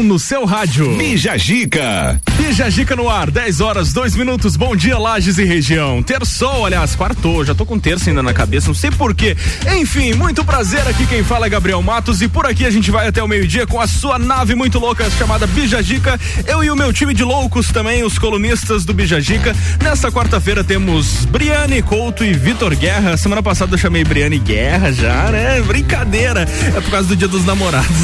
[0.00, 0.96] no seu rádio.
[0.96, 2.20] Bija Gica.
[2.42, 4.56] Bija Gica no ar, 10 horas, 2 minutos.
[4.56, 6.02] Bom dia, Lages e região.
[6.02, 7.44] Terçou, aliás, quartou.
[7.44, 9.36] Já tô com terça ainda na cabeça, não sei porquê.
[9.78, 11.06] Enfim, muito prazer aqui.
[11.06, 12.20] Quem fala é Gabriel Matos.
[12.20, 15.08] E por aqui a gente vai até o meio-dia com a sua nave muito louca
[15.12, 16.18] chamada Bija Gica.
[16.44, 19.54] Eu e o meu time de loucos também, os colunistas do Bija Gica.
[19.80, 23.16] Nessa quarta-feira temos Briane Couto e Vitor Guerra.
[23.16, 25.60] Semana passada eu chamei Briane Guerra já, né?
[25.62, 26.46] Brincadeira.
[26.76, 27.88] É por causa do dia dos namorados.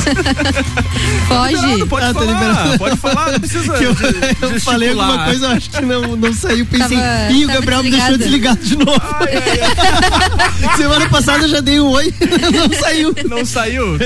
[1.29, 1.87] Pode.
[1.87, 3.75] pode Ah, falar, pode falar, não precisa.
[4.41, 6.66] Eu, falei alguma coisa, eu acho que não, não saiu.
[6.66, 8.60] Pensei, Tava- ih, o Gabriel me deixou desligado.
[8.60, 9.01] de novo.
[10.77, 12.12] Semana passada eu já dei um oi,
[12.52, 13.14] não saiu.
[13.28, 13.96] Não saiu?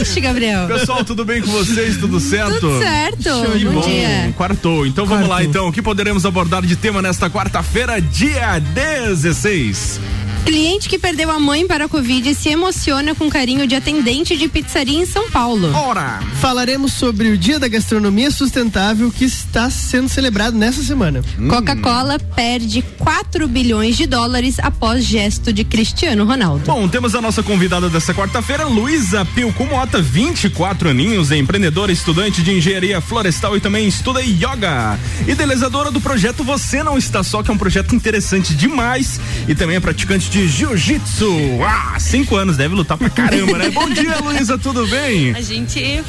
[0.00, 0.66] Ixi, Gabriel.
[0.66, 1.96] Pessoal, tudo bem com vocês?
[1.98, 2.60] Tudo certo?
[2.60, 3.22] Tudo certo.
[3.22, 4.34] Show Que Bom bom, dia.
[4.36, 4.86] quartou.
[4.86, 5.68] Então vamos lá, então.
[5.68, 10.00] O que poderemos abordar de tema nesta quarta-feira, dia 16?
[10.44, 14.48] Cliente que perdeu a mãe para a Covid se emociona com carinho de atendente de
[14.48, 15.72] pizzaria em São Paulo.
[15.74, 16.20] Ora!
[16.40, 21.22] Falaremos sobre o Dia da Gastronomia Sustentável que está sendo celebrado nessa semana.
[21.48, 26.64] Coca-Cola perde 4 bilhões de dólares após gesto de Cristiano Ronaldo.
[26.66, 32.42] Bom, temos a nossa convidada dessa quarta-feira, Luísa Pilco Mota, 24 aninhos, é empreendedora, estudante
[32.42, 34.98] de engenharia florestal e também estuda yoga.
[35.26, 39.76] Idealizadora do projeto Você Não Está Só, que é um projeto interessante demais e também
[39.76, 41.28] é praticante de jiu-jitsu.
[41.66, 43.68] Ah, cinco anos, deve lutar pra caramba, né?
[43.74, 45.34] Bom dia, Luísa, tudo bem?
[45.34, 46.02] A gente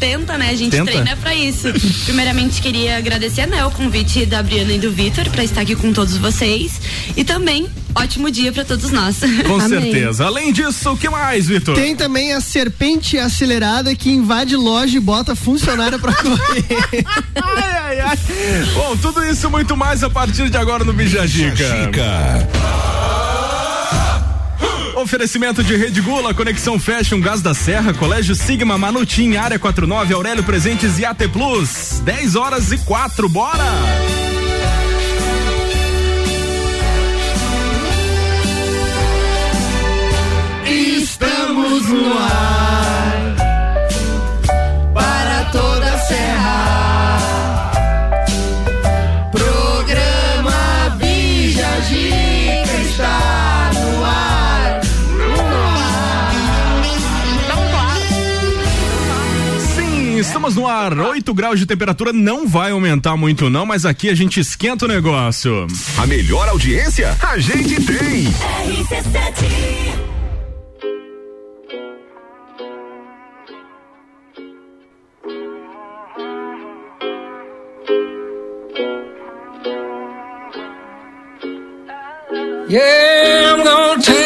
[0.00, 0.50] tenta, né?
[0.50, 0.90] A gente Tenta?
[0.92, 1.68] treina pra isso.
[2.04, 5.92] Primeiramente, queria agradecer, né, o convite da Briana e do Vitor pra estar aqui com
[5.92, 6.80] todos vocês.
[7.16, 9.16] E também, ótimo dia pra todos nós.
[9.46, 9.68] Com Amém.
[9.92, 10.24] certeza.
[10.26, 11.74] Além disso, o que mais, Vitor?
[11.74, 16.64] Tem também a serpente acelerada que invade loja e bota funcionária pra correr.
[17.42, 18.18] Ai, ai, ai.
[18.74, 21.64] Bom, tudo isso e muito mais a partir de agora no Bija Gica.
[24.96, 30.42] Oferecimento de Rede Gula, Conexão Fashion, Gás da Serra, Colégio Sigma, Manutim, Área 49, Aurélio
[30.42, 32.00] Presentes e AT Plus.
[32.02, 33.62] 10 horas e 4, bora!
[40.66, 42.55] Estamos no ar
[60.46, 60.96] estamos no ar.
[60.96, 64.88] 8 graus de temperatura não vai aumentar muito, não, mas aqui a gente esquenta o
[64.88, 65.66] negócio.
[65.98, 68.26] A melhor audiência a gente tem.
[82.68, 84.25] Yeah, I'm gonna take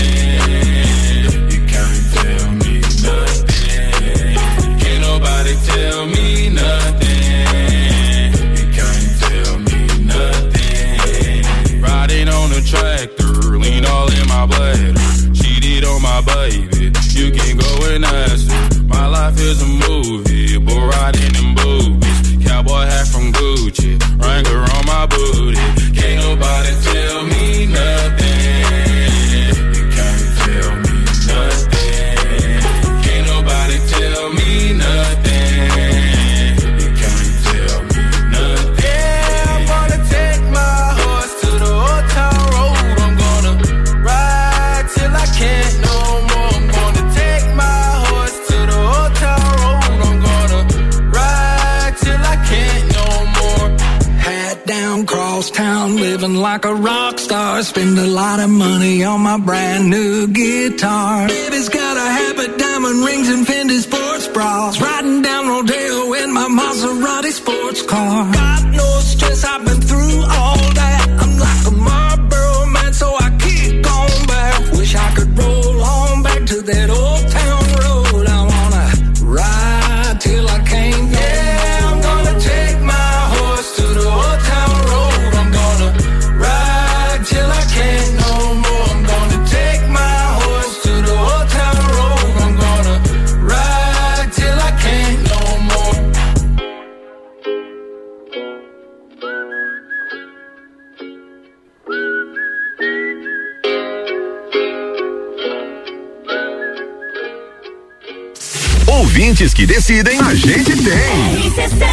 [109.61, 111.90] Que decidem, a gente tem.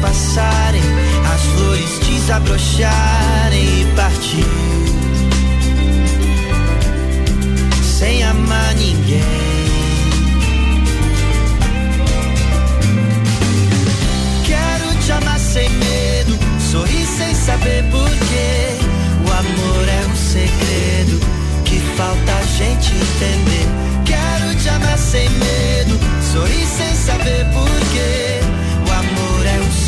[0.00, 0.82] Passarem,
[1.32, 4.90] as flores desabrocharem e partiu
[8.00, 9.20] sem amar ninguém.
[14.46, 16.38] Quero te amar sem medo,
[16.70, 18.78] sorrir sem saber porquê.
[19.22, 21.20] O amor é um segredo
[21.66, 23.68] que falta a gente entender.
[24.06, 26.00] Quero te amar sem medo,
[26.32, 28.39] sorrir sem saber porquê.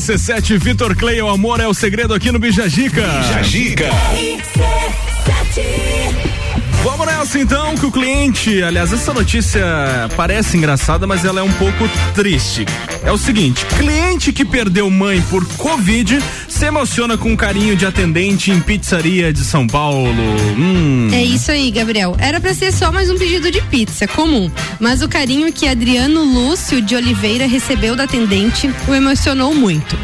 [0.00, 3.02] RC7 Vitor Clay, o amor é o segredo aqui no Bijagica.
[3.34, 3.90] Jajica.
[6.82, 9.62] Vamos nessa então, que o cliente, aliás, essa notícia
[10.16, 12.64] parece engraçada, mas ela é um pouco triste.
[13.10, 18.52] É o seguinte, cliente que perdeu mãe por Covid se emociona com carinho de atendente
[18.52, 20.14] em pizzaria de São Paulo.
[20.56, 21.08] Hum.
[21.12, 22.14] É isso aí, Gabriel.
[22.20, 24.48] Era pra ser só mais um pedido de pizza, comum.
[24.78, 29.98] Mas o carinho que Adriano Lúcio de Oliveira recebeu da atendente o emocionou muito.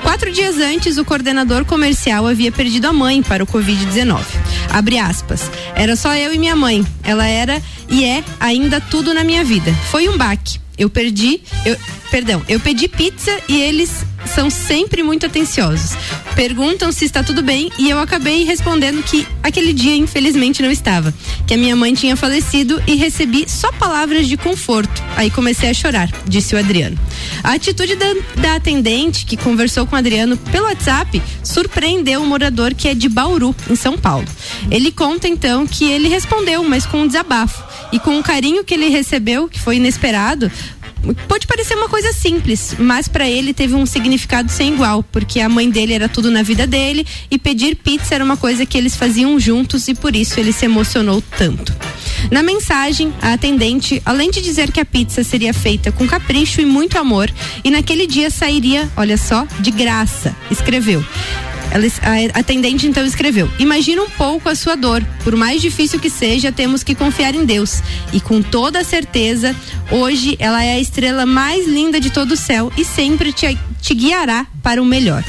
[0.00, 4.20] Quatro dias antes, o coordenador comercial havia perdido a mãe para o Covid-19.
[4.70, 5.50] Abre aspas.
[5.74, 6.86] Era só eu e minha mãe.
[7.02, 9.74] Ela era e é ainda tudo na minha vida.
[9.90, 10.62] Foi um baque.
[10.76, 11.76] Eu perdi, eu,
[12.14, 13.90] perdão, eu pedi pizza e eles
[14.24, 15.96] são sempre muito atenciosos.
[16.36, 21.12] Perguntam se está tudo bem e eu acabei respondendo que aquele dia infelizmente não estava,
[21.44, 25.02] que a minha mãe tinha falecido e recebi só palavras de conforto.
[25.16, 26.96] Aí comecei a chorar, disse o Adriano.
[27.42, 28.06] A atitude da,
[28.36, 33.08] da atendente que conversou com o Adriano pelo WhatsApp surpreendeu o morador que é de
[33.08, 34.28] Bauru, em São Paulo.
[34.70, 38.74] Ele conta então que ele respondeu, mas com um desabafo e com o carinho que
[38.74, 40.48] ele recebeu, que foi inesperado,
[41.28, 45.48] pode parecer uma coisa simples, mas para ele teve um significado sem igual, porque a
[45.48, 48.96] mãe dele era tudo na vida dele e pedir pizza era uma coisa que eles
[48.96, 51.74] faziam juntos e por isso ele se emocionou tanto.
[52.30, 56.64] Na mensagem, a atendente, além de dizer que a pizza seria feita com capricho e
[56.64, 57.30] muito amor,
[57.62, 61.04] e naquele dia sairia, olha só, de graça, escreveu.
[61.74, 61.86] Ela,
[62.34, 65.04] a atendente então escreveu: Imagina um pouco a sua dor.
[65.24, 67.82] Por mais difícil que seja, temos que confiar em Deus.
[68.12, 69.54] E com toda certeza,
[69.90, 73.92] hoje ela é a estrela mais linda de todo o céu e sempre te, te
[73.92, 75.24] guiará para o melhor.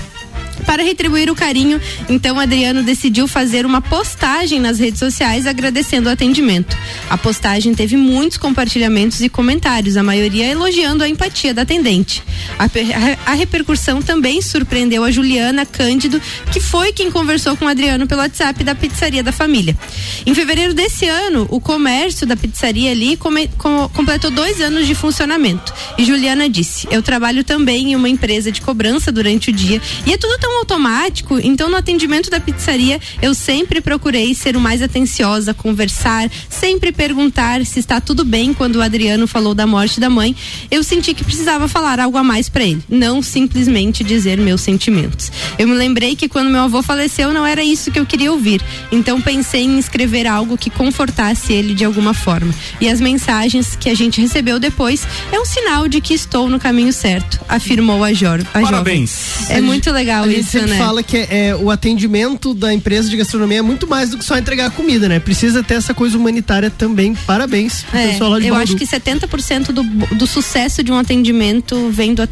[0.65, 1.79] Para retribuir o carinho,
[2.10, 6.75] então Adriano decidiu fazer uma postagem nas redes sociais agradecendo o atendimento.
[7.10, 12.24] A postagem teve muitos compartilhamentos e comentários, a maioria elogiando a empatia da atendente.
[12.57, 18.22] A, a, repercussão também surpreendeu a Juliana Cândido, que foi quem conversou com Adriano pelo
[18.22, 19.77] WhatsApp da pizzaria da família.
[20.25, 24.95] Em fevereiro desse ano, o comércio da pizzaria ali come, com, completou dois anos de
[24.95, 25.74] funcionamento.
[25.98, 30.13] E Juliana disse: Eu trabalho também em uma empresa de cobrança durante o dia e
[30.13, 34.81] é tudo tão automático, então no atendimento da pizzaria eu sempre procurei ser o mais
[34.81, 40.09] atenciosa, conversar, sempre perguntar se está tudo bem quando o Adriano falou da morte da
[40.09, 40.35] mãe.
[40.69, 45.31] Eu senti que precisava falar algo a mais para ele, não simplesmente dizer meus sentimentos.
[45.57, 48.62] Eu me lembrei que quando meu avô faleceu não era isso que eu queria ouvir,
[48.91, 52.53] então pensei em escrever algo que confortasse ele de alguma forma.
[52.79, 56.59] E as mensagens que a gente recebeu depois é um sinal de que estou no
[56.59, 59.38] caminho certo, afirmou a, Jor, a Parabéns.
[59.39, 59.57] jovem.
[59.57, 60.78] É muito legal a gente isso, sempre né?
[60.78, 64.25] fala que é, é, o atendimento da empresa de gastronomia é muito mais do que
[64.25, 65.20] só entregar comida, né?
[65.20, 67.16] Precisa ter essa coisa humanitária também.
[67.25, 68.64] Parabéns pro É, pessoal lá de eu Bauru.
[68.64, 69.84] acho que 70% do,
[70.16, 72.28] do sucesso de um atendimento vem do,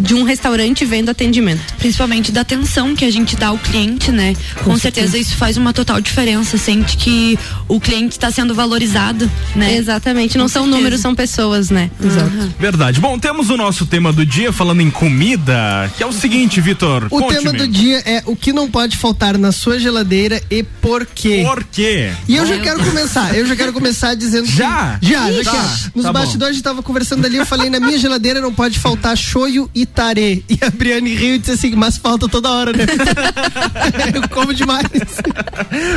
[0.00, 1.60] de um restaurante vem do atendimento.
[1.78, 4.34] Principalmente da atenção que a gente dá ao cliente, né?
[4.64, 5.16] Com, certeza.
[5.18, 6.56] isso faz uma total diferença.
[6.58, 7.38] Sente que
[7.68, 9.76] o cliente está sendo valorizado, né?
[9.76, 10.76] Exatamente, não Com são certeza.
[10.78, 11.90] números, são pessoas, né?
[12.02, 12.50] Aham.
[12.58, 13.00] Verdade.
[13.00, 17.06] Bom, temos o nosso tema do dia falando em comida, que é o seguinte, Vitor.
[17.10, 21.06] O tema do dia é o que não pode faltar na sua geladeira e por
[21.06, 21.42] quê.
[21.46, 22.12] Por quê?
[22.28, 24.98] E eu já quero começar, eu já quero começar dizendo que- Já?
[25.02, 26.20] já, já Tá, nos tá bom.
[26.20, 29.68] bastidores a gente tava conversando ali, eu falei na minha geladeira não pode faltar shoyu
[29.74, 30.42] e tarê.
[30.48, 32.86] E a Briane riu e disse assim, mas falta toda hora, né?
[34.14, 34.86] eu como demais.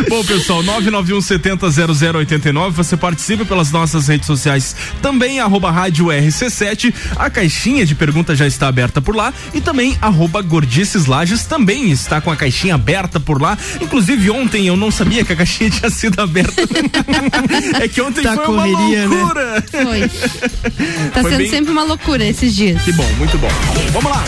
[0.10, 6.94] Bom, pessoal, 991700089, você participa pelas nossas redes sociais também, arroba rádio RC7.
[7.16, 11.90] A caixinha de perguntas já está aberta por lá e também arroba Gordices Lages também
[11.92, 13.58] está com a caixinha aberta por lá.
[13.80, 16.62] Inclusive ontem eu não sabia que a caixinha tinha sido aberta.
[17.82, 19.22] é que ontem Tá foi correria, uma né?
[19.22, 19.64] loucura.
[19.72, 20.12] Foi.
[21.14, 22.82] Tá Foi sendo bem- sempre uma loucura esses dias.
[22.84, 23.50] Que bom, muito bom.
[23.92, 24.24] Vamos lá.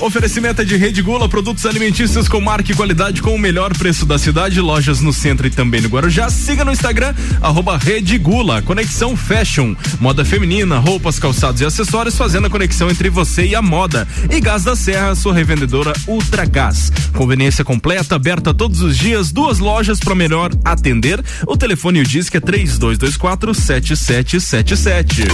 [0.00, 4.06] Oferecimento é de Rede Gula, produtos alimentícios com marca e qualidade com o melhor preço
[4.06, 6.30] da cidade, lojas no centro e também no Guarujá.
[6.30, 8.62] Siga no Instagram, arroba Rede Gula.
[8.62, 13.60] Conexão Fashion, moda feminina, roupas, calçados e acessórios, fazendo a conexão entre você e a
[13.62, 14.06] moda.
[14.30, 15.75] E Gás da Serra, sua revendedora
[16.06, 16.90] Ultra Gás.
[17.12, 21.22] Conveniência completa, aberta todos os dias, duas lojas para melhor atender.
[21.46, 25.24] O telefone e o disque é 3224 7777.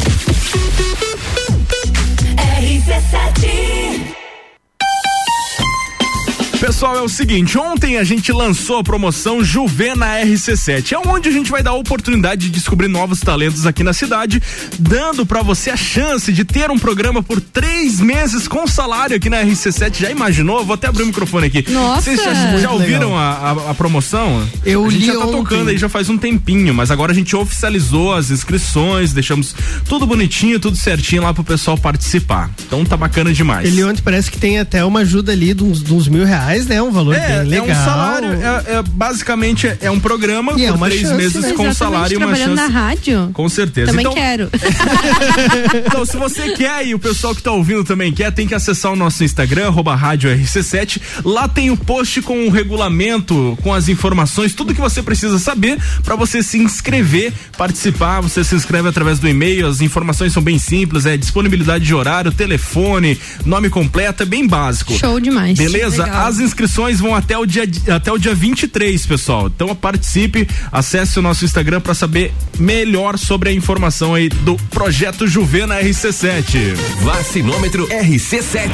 [6.63, 11.33] Pessoal, é o seguinte, ontem a gente lançou a promoção Juvena RC7, é onde a
[11.33, 14.41] gente vai dar a oportunidade de descobrir novos talentos aqui na cidade,
[14.79, 19.29] dando pra você a chance de ter um programa por três meses com salário aqui
[19.29, 20.03] na RC7.
[20.03, 20.65] Já imaginou?
[20.65, 21.65] Vou até abrir o microfone aqui.
[21.69, 22.03] Nossa!
[22.03, 24.49] Vocês já, já ouviram a, a- a promoção?
[24.65, 25.33] Eu a gente li já tá ontem.
[25.33, 29.53] tocando aí já faz um tempinho, mas agora a gente oficializou as inscrições, deixamos
[29.89, 32.49] tudo bonitinho, tudo certinho lá pro pessoal participar.
[32.65, 33.67] Então tá bacana demais.
[33.67, 36.52] Ele ontem parece que tem até uma ajuda ali de uns, de uns mil reais,
[36.67, 36.83] né?
[36.83, 37.69] Um valor É, bem legal.
[37.69, 41.03] é um salário, é, é- basicamente é, é um programa E é por uma três
[41.03, 41.53] chance, meses né?
[41.53, 42.73] com Exatamente, salário e uma trabalhando chance.
[42.73, 43.31] na rádio.
[43.33, 43.87] Com certeza.
[43.91, 44.51] Também então, quero.
[45.87, 48.93] então, se você quer e o pessoal que tá ouvindo também quer, tem que acessar
[48.93, 51.01] o nosso Instagram, arroba rádio RC7.
[51.25, 55.79] Lá tem o post com o regulamento, com as informações, tudo que você precisa saber
[56.05, 58.21] para você se inscrever, participar.
[58.21, 62.31] Você se inscreve através do e-mail, as informações são bem simples, é disponibilidade de horário,
[62.33, 64.93] telefone, nome completo, é bem básico.
[64.97, 65.57] Show demais.
[65.59, 66.05] Beleza?
[66.05, 66.27] Legal.
[66.27, 69.47] As inscrições vão até o dia até o dia 23, pessoal.
[69.47, 75.27] Então participe, acesse o nosso Instagram para saber melhor sobre a informação aí do projeto
[75.27, 76.75] Juvena RC7.
[77.01, 78.71] Vacinômetro RC7.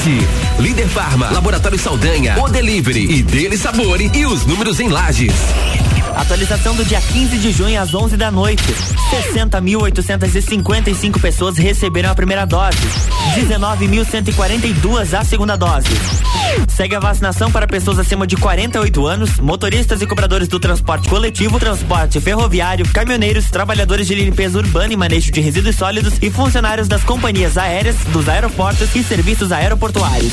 [0.59, 5.33] Líder Farma, Laboratório Saldanha, O Delivery e Dele Sabore e os números em lajes.
[6.19, 8.65] Atualização do dia 15 de junho às 11 da noite.
[9.33, 12.77] 60.855 pessoas receberam a primeira dose.
[13.37, 15.87] 19.142 a segunda dose.
[16.69, 21.61] Segue a vacinação para pessoas acima de 48 anos, motoristas e cobradores do transporte coletivo,
[21.61, 27.05] transporte ferroviário, caminhoneiros, trabalhadores de limpeza urbana e manejo de resíduos sólidos e funcionários das
[27.05, 30.33] companhias aéreas, dos aeroportos e serviços aeroportuários.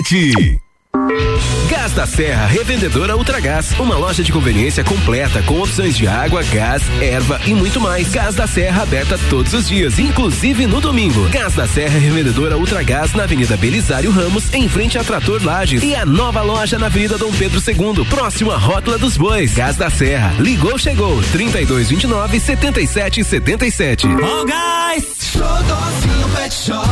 [1.69, 6.81] Gás da Serra Revendedora Ultragás, uma loja de conveniência completa com opções de água, gás,
[6.99, 8.09] erva e muito mais.
[8.09, 11.29] Gás da Serra aberta todos os dias, inclusive no domingo.
[11.29, 15.95] Gás da Serra Revendedora Ultragás na Avenida Belisário Ramos, em frente a Trator Lages e
[15.95, 19.53] a nova loja na Avenida Dom Pedro II, próximo à Rótula dos Bois.
[19.53, 24.07] Gás da Serra, ligou, chegou, 3229 7777.
[24.07, 25.05] Oh, guys!
[25.31, 26.87] Xodózinho Pet Shop.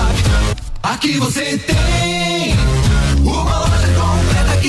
[0.82, 2.29] Aqui você tem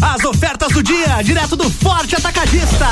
[0.00, 2.88] As ofertas do dia, direto do Forte Atacadista.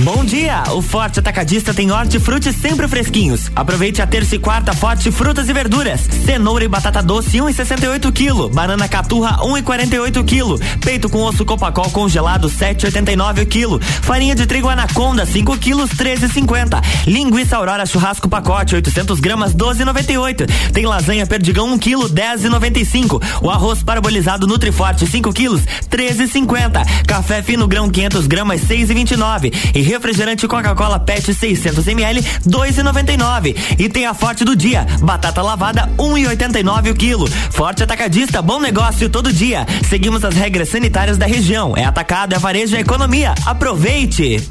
[0.00, 0.62] Bom dia!
[0.72, 3.50] O Forte Atacadista tem hortifruti sempre fresquinhos.
[3.54, 6.02] Aproveite a terça e quarta Forte Frutas e Verduras.
[6.24, 8.54] Cenoura e batata doce 1,68 kg.
[8.54, 10.78] Banana caturra 1,48 kg.
[10.80, 13.84] Peito com osso copacol congelado 7,89 kg.
[14.02, 16.80] Farinha de trigo anaconda 5 kg 13,50.
[17.06, 20.72] Linguiça aurora churrasco pacote 800 gramas 12,98.
[20.72, 23.20] Tem lasanha perdigão 1 kg 10,95.
[23.42, 27.06] O arroz parabolizado Nutriforte 5 kg 13,50.
[27.06, 29.52] Café fino grão 500 gramas 6,29.
[29.74, 33.56] E refrigerante Coca-Cola PET 600 ml 2,99.
[33.78, 37.26] E tem a Forte do dia, batata lavada 1,89 o quilo.
[37.50, 39.66] Forte Atacadista, bom negócio todo dia.
[39.88, 41.76] Seguimos as regras sanitárias da região.
[41.76, 43.34] É atacado, é varejo, é economia.
[43.46, 44.42] Aproveite.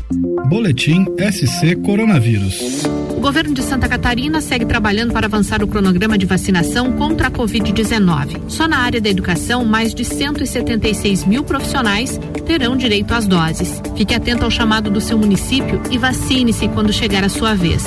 [0.49, 3.06] Boletim SC Coronavírus.
[3.27, 8.43] Governo de Santa Catarina segue trabalhando para avançar o cronograma de vacinação contra a Covid-19.
[8.47, 13.81] Só na área da educação, mais de 176 mil profissionais terão direito às doses.
[13.97, 17.83] Fique atento ao chamado do seu município e vacine-se quando chegar a sua vez.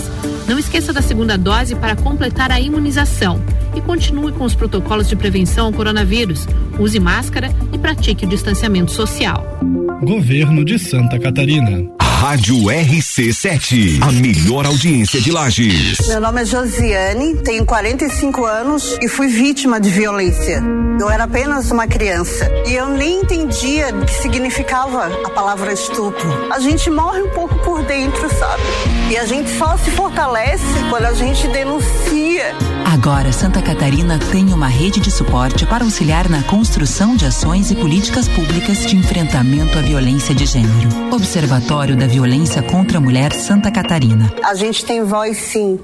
[0.47, 3.43] Não esqueça da segunda dose para completar a imunização
[3.75, 6.47] e continue com os protocolos de prevenção ao coronavírus.
[6.79, 9.59] Use máscara e pratique o distanciamento social.
[10.03, 12.00] Governo de Santa Catarina.
[12.21, 16.07] Rádio RC7, a melhor audiência de Lages.
[16.07, 20.63] Meu nome é Josiane, tenho 45 anos e fui vítima de violência.
[21.01, 26.53] Eu era apenas uma criança e eu nem entendia o que significava a palavra estupro.
[26.53, 28.63] A gente morre um pouco por dentro, sabe?
[29.11, 32.55] E a gente só se fortalece quando a gente denuncia.
[32.91, 37.77] Agora, Santa Catarina tem uma rede de suporte para auxiliar na construção de ações e
[37.77, 40.89] políticas públicas de enfrentamento à violência de gênero.
[41.13, 44.35] Observatório da Violência contra a Mulher Santa Catarina.
[44.43, 45.79] A gente tem voz sim.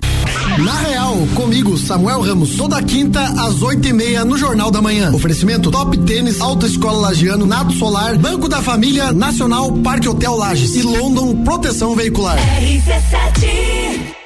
[0.59, 5.13] Na Real, comigo, Samuel Ramos, toda quinta às oito e meia no Jornal da Manhã.
[5.15, 10.83] Oferecimento Top Tênis, Autoescola Lagiano, Nato Solar, Banco da Família, Nacional, Parque Hotel Lages e
[10.83, 12.37] London Proteção Veicular.
[12.61, 14.17] RC7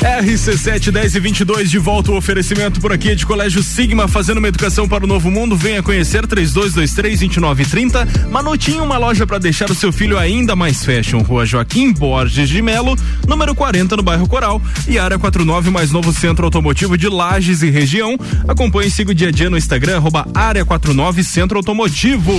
[0.00, 4.88] 10 e 22 de volta o oferecimento por aqui de Colégio Sigma fazendo uma educação
[4.88, 5.56] para o novo mundo.
[5.56, 8.28] Venha conhecer 3223 2930.
[8.30, 11.18] Manutinho, uma loja para deixar o seu filho ainda mais fashion.
[11.22, 16.12] Rua Joaquim Borges de Melo, número 40 no bairro Coral e área 49 mais novo
[16.12, 18.16] centro automotivo de Lages e região.
[18.46, 22.32] Acompanhe e siga o dia a dia no Instagram arroba área 49 Centro Automotivo.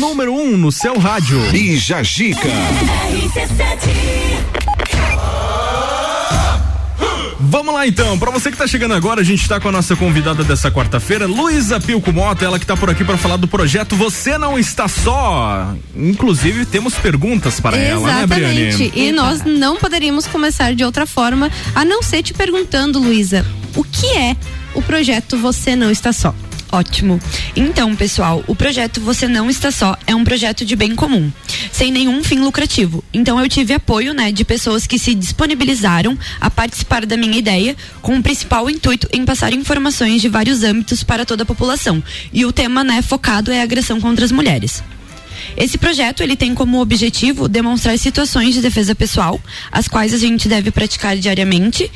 [0.00, 1.38] Número 1 um no seu rádio.
[1.54, 2.48] E Jajica.
[7.38, 9.94] Vamos lá então, pra você que tá chegando agora, a gente tá com a nossa
[9.96, 13.94] convidada dessa quarta-feira, Luísa Pilco Mota, ela que tá por aqui para falar do projeto
[13.96, 15.74] Você Não Está Só.
[15.94, 18.60] Inclusive, temos perguntas para ela, né, Briane?
[18.68, 18.98] Exatamente.
[18.98, 23.44] E nós não poderíamos começar de outra forma a não ser te perguntando, Luísa,
[23.76, 24.36] o que é
[24.74, 26.34] o projeto Você Não Está Só?
[26.72, 27.18] Ótimo.
[27.56, 31.30] Então, pessoal, o projeto Você Não Está Só é um projeto de bem comum,
[31.72, 33.02] sem nenhum fim lucrativo.
[33.12, 37.76] Então, eu tive apoio, né, de pessoas que se disponibilizaram a participar da minha ideia,
[38.00, 42.02] com o principal intuito em passar informações de vários âmbitos para toda a população.
[42.32, 44.82] E o tema, né, focado é a agressão contra as mulheres.
[45.56, 50.48] Esse projeto ele tem como objetivo demonstrar situações de defesa pessoal, as quais a gente
[50.48, 51.90] deve praticar diariamente,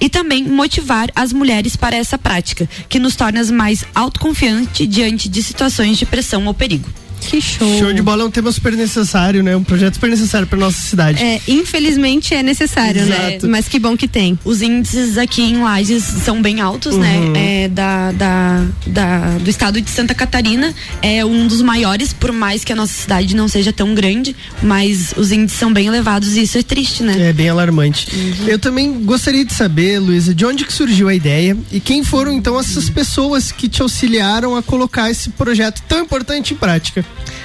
[0.00, 5.42] e também motivar as mulheres para essa prática, que nos torna mais autoconfiantes diante de
[5.42, 6.88] situações de pressão ou perigo.
[7.20, 7.78] Que show.
[7.78, 9.54] Show de bola é um tema super necessário, né?
[9.56, 11.22] Um projeto super necessário pra nossa cidade.
[11.22, 13.28] É, infelizmente é necessário, né?
[13.34, 13.48] Exato.
[13.48, 14.38] Mas que bom que tem.
[14.44, 17.00] Os índices aqui em Lages são bem altos, Uhum.
[17.00, 17.64] né?
[17.64, 22.64] É, da, da, da- do estado de Santa Catarina é um dos maiores, por mais
[22.64, 26.42] que a nossa cidade não seja tão grande, mas os índices são bem elevados e
[26.42, 27.28] isso é triste, né?
[27.28, 28.08] É bem alarmante.
[28.46, 32.32] Eu também gostaria de saber, Luísa, de onde que surgiu a ideia e quem foram
[32.32, 37.04] então essas pessoas que te auxiliaram a colocar esse projeto tão importante em prática.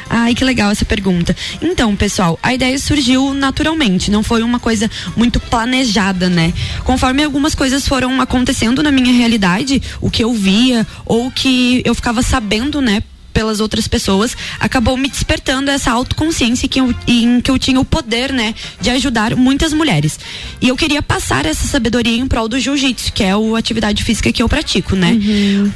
[0.09, 1.35] Ai, que legal essa pergunta.
[1.61, 6.53] Então, pessoal, a ideia surgiu naturalmente, não foi uma coisa muito planejada, né?
[6.83, 11.95] Conforme algumas coisas foram acontecendo na minha realidade, o que eu via ou que eu
[11.95, 13.01] ficava sabendo, né?
[13.35, 17.83] Pelas outras pessoas, acabou me despertando essa autoconsciência que eu, em que eu tinha o
[17.85, 20.17] poder, né, de ajudar muitas mulheres.
[20.61, 24.31] E eu queria passar essa sabedoria em prol do jiu-jitsu, que é a atividade física
[24.31, 25.11] que eu pratico, né?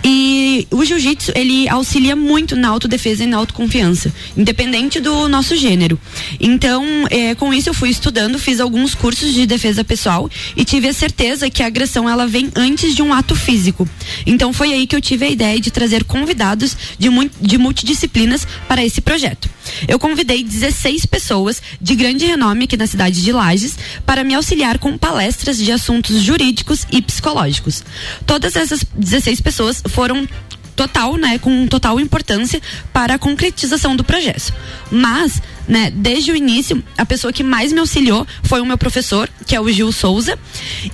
[0.04, 6.00] E o jiu-jitsu, ele auxilia muito na autodefesa e na autoconfiança, independente do nosso gênero.
[6.39, 10.88] Então, é, com isso eu fui estudando, fiz alguns cursos de defesa pessoal e tive
[10.88, 13.88] a certeza que a agressão ela vem antes de um ato físico.
[14.26, 18.48] Então foi aí que eu tive a ideia de trazer convidados de, mui- de multidisciplinas
[18.68, 19.50] para esse projeto.
[19.88, 24.78] Eu convidei 16 pessoas de grande renome aqui na cidade de Lages para me auxiliar
[24.78, 27.84] com palestras de assuntos jurídicos e psicológicos.
[28.26, 30.28] Todas essas 16 pessoas foram
[30.76, 32.62] total, né, com total importância
[32.94, 34.54] para a concretização do projeto.
[34.92, 39.29] Mas, né, desde o início, a pessoa que mais me auxiliou foi o meu professor,
[39.45, 40.38] que é o Gil Souza,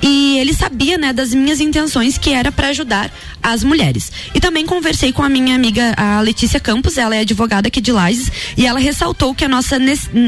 [0.02, 3.10] e ele sabia, né, das minhas intenções que era para ajudar
[3.42, 4.12] as mulheres.
[4.34, 7.92] E também conversei com a minha amiga a Letícia Campos, ela é advogada aqui de
[7.92, 9.78] Lages, e ela ressaltou que a nossa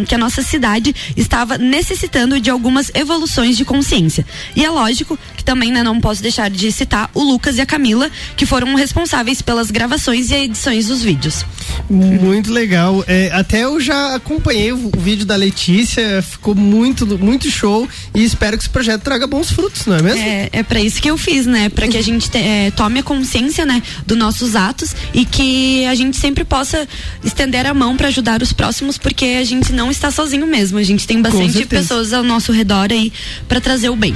[0.08, 4.26] que a nossa cidade estava necessitando de algumas evoluções de consciência.
[4.56, 7.66] E é lógico que também, né, não posso deixar de citar o Lucas e a
[7.66, 11.46] Camila, que foram responsáveis pelas gravações e edições dos vídeos.
[11.90, 13.04] Muito legal.
[13.08, 18.24] É, até eu já acompanhei o, o vídeo da Letícia, ficou muito, muito show e
[18.24, 20.22] espero que esse projeto traga bons frutos, não é mesmo?
[20.22, 21.70] É, é para isso que eu fiz, né?
[21.70, 25.86] Para que a gente te- é, tome a consciência, né, dos nossos atos e que
[25.86, 26.88] a gente sempre possa
[27.24, 30.78] estender a mão para ajudar os próximos, porque a gente não está sozinho mesmo.
[30.78, 33.12] A gente tem bastante pessoas ao nosso redor aí
[33.48, 34.14] para trazer o bem.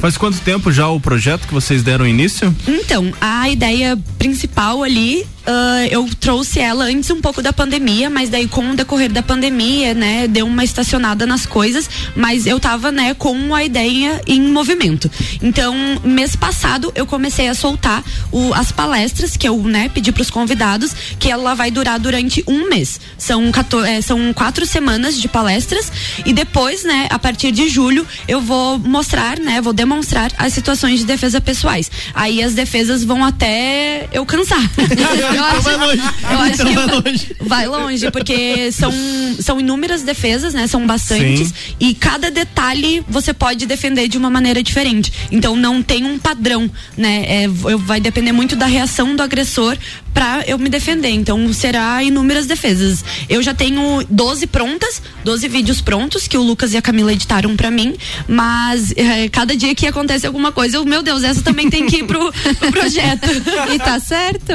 [0.00, 2.54] Faz quanto tempo já o projeto que vocês deram início?
[2.66, 8.28] Então, a ideia principal ali, ah, eu trouxe ela antes um pouco da pandemia, mas
[8.28, 12.92] daí com o decorrer da pandemia, né, deu uma estacionada nas coisas, mas eu tava,
[12.92, 15.10] né, com a ideia em movimento.
[15.42, 15.74] Então,
[16.04, 20.94] mês passado eu comecei a soltar o- as palestras que eu, né, pedi pros convidados,
[21.18, 23.00] que ela vai durar durante um mês.
[23.18, 25.90] São, 14, eh, são quatro semanas de palestras
[26.24, 31.00] e depois, né, a partir de julho, eu vou mostrar, né, vou demonstrar as situações
[31.00, 31.90] de defesa pessoais.
[32.14, 34.62] Aí as defesas vão até eu cansar.
[35.36, 36.02] eu acho, vai longe.
[36.52, 37.36] Então que vai longe.
[37.40, 38.92] vai longe, porque são,
[39.40, 40.66] são inúmeras defesas, né?
[40.66, 41.48] São bastantes.
[41.48, 41.54] Sim.
[41.80, 45.12] E cada detalhe você pode defender de uma maneira diferente.
[45.30, 47.24] Então não tem um padrão, né?
[47.26, 49.76] É, eu- vai depender muito da reação do agressor
[50.14, 51.08] pra eu me defender.
[51.10, 53.04] Então será inúmeras defesas.
[53.28, 57.56] Eu já tenho 12 prontas, 12 vídeos prontos que o Lucas e a Camila editaram
[57.56, 57.94] pra mim,
[58.28, 61.96] mas é, cada dia que acontece alguma coisa, eu, meu Deus, essa também tem que
[61.98, 63.28] ir pro, pro projeto.
[63.72, 64.52] E tá certo?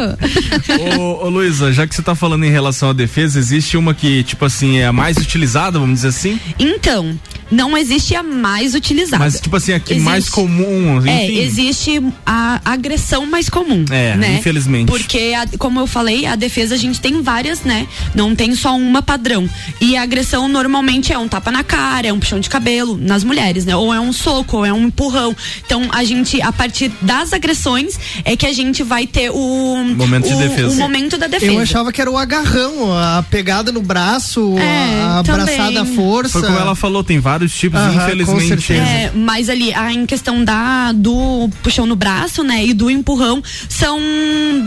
[0.99, 4.23] Ô, ô Luísa, já que você tá falando em relação à defesa, existe uma que,
[4.23, 6.39] tipo assim, é a mais utilizada, vamos dizer assim?
[6.59, 7.17] Então,
[7.51, 9.23] não existe a mais utilizada.
[9.23, 11.09] Mas, tipo assim, a que Existe- mais comum, enfim.
[11.09, 13.85] É, existe a agressão mais comum.
[13.89, 14.37] É, né?
[14.39, 14.87] infelizmente.
[14.87, 17.87] Porque, a- como eu falei, a defesa a gente tem várias, né?
[18.13, 19.49] Não tem só uma padrão.
[19.79, 23.23] E a agressão normalmente é um tapa na cara, é um puxão de cabelo nas
[23.23, 23.75] mulheres, né?
[23.75, 25.35] Ou é um soco, ou é um empurrão.
[25.65, 29.77] Então, a gente, a partir das agressões, é que a gente vai ter o.
[29.95, 30.69] Momento de o, defesa.
[30.69, 31.51] O momento da defesa.
[31.53, 36.33] Eu achava que era o agarrão, a pegada no braço, É, a abraçada à força.
[36.39, 38.47] Foi como ela falou, tem várias vários tipos, com infelizmente.
[38.61, 38.81] certeza.
[38.89, 43.41] É, mas ali, a, em questão da do puxão no braço, né, e do empurrão,
[43.69, 43.99] são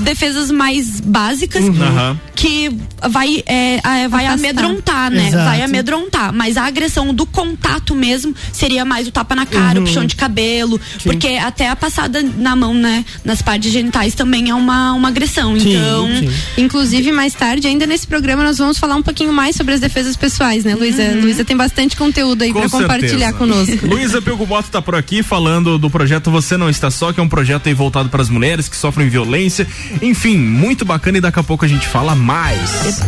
[0.03, 2.19] defesas mais básicas Uhum.
[2.35, 2.71] Que
[3.09, 4.33] vai, é, é, vai Afastar.
[4.33, 5.29] amedrontar, né?
[5.29, 5.45] Exato.
[5.45, 6.33] Vai amedrontar.
[6.33, 9.85] Mas a agressão do contato mesmo seria mais o tapa na cara, Uhum.
[9.85, 14.49] o puxão de cabelo, porque até a passada na mão, né, nas partes genitais também
[14.51, 15.59] é uma, uma agressão.
[15.59, 16.31] Sim, então, sim.
[16.63, 20.17] Inclusive, mais tarde, ainda nesse programa, nós vamos falar um pouquinho mais sobre as defesas
[20.17, 21.03] pessoais, né, Luísa?
[21.21, 23.33] Luísa tem bastante conteúdo aí Com pra compartilhar certeza.
[23.33, 23.87] conosco.
[23.87, 27.29] Luísa Pelgumoto tá por aqui falando do projeto Você Não Está Só, que é um
[27.29, 29.67] projeto aí voltado para as mulheres que sofrem violência.
[30.03, 33.01] Enfim, muito bacana e daqui a pouco a gente fala mais.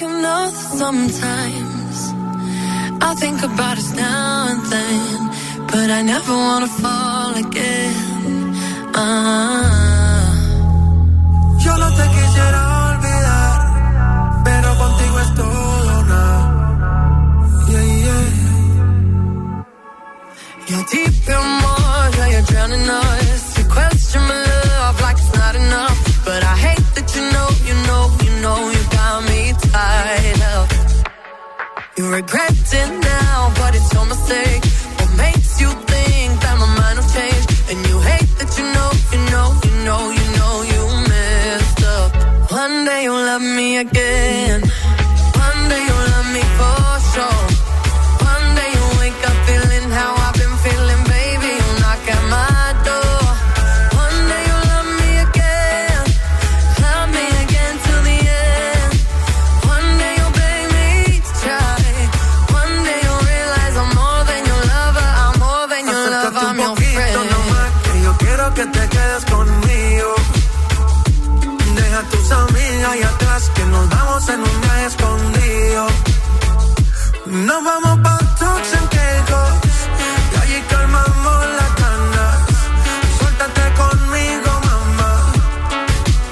[0.00, 2.12] You know sometimes
[3.00, 5.30] I think about us now and then,
[5.66, 8.54] but I never wanna fall again.
[8.94, 9.82] Ah.
[11.64, 12.71] Yo no te quisiera
[20.72, 23.58] You're deep in water, you're drowning us.
[23.58, 26.24] You question my love like it's not enough.
[26.24, 30.68] But I hate that you know, you know, you know, you got me tied up.
[31.98, 34.64] You regret it now, but it's your mistake.
[34.96, 37.44] What makes you think that my mind will change?
[37.68, 40.82] And you hate that you know, you know, you know, you know, you
[41.12, 42.50] messed up.
[42.50, 44.41] One day you'll love me again.
[74.22, 75.86] Vamos en un escondido.
[77.26, 78.18] Nos vamos pa'
[78.78, 79.52] and Caicos,
[80.32, 82.34] y allí calmamos las ganas.
[83.18, 85.12] Suéltate conmigo, mamá,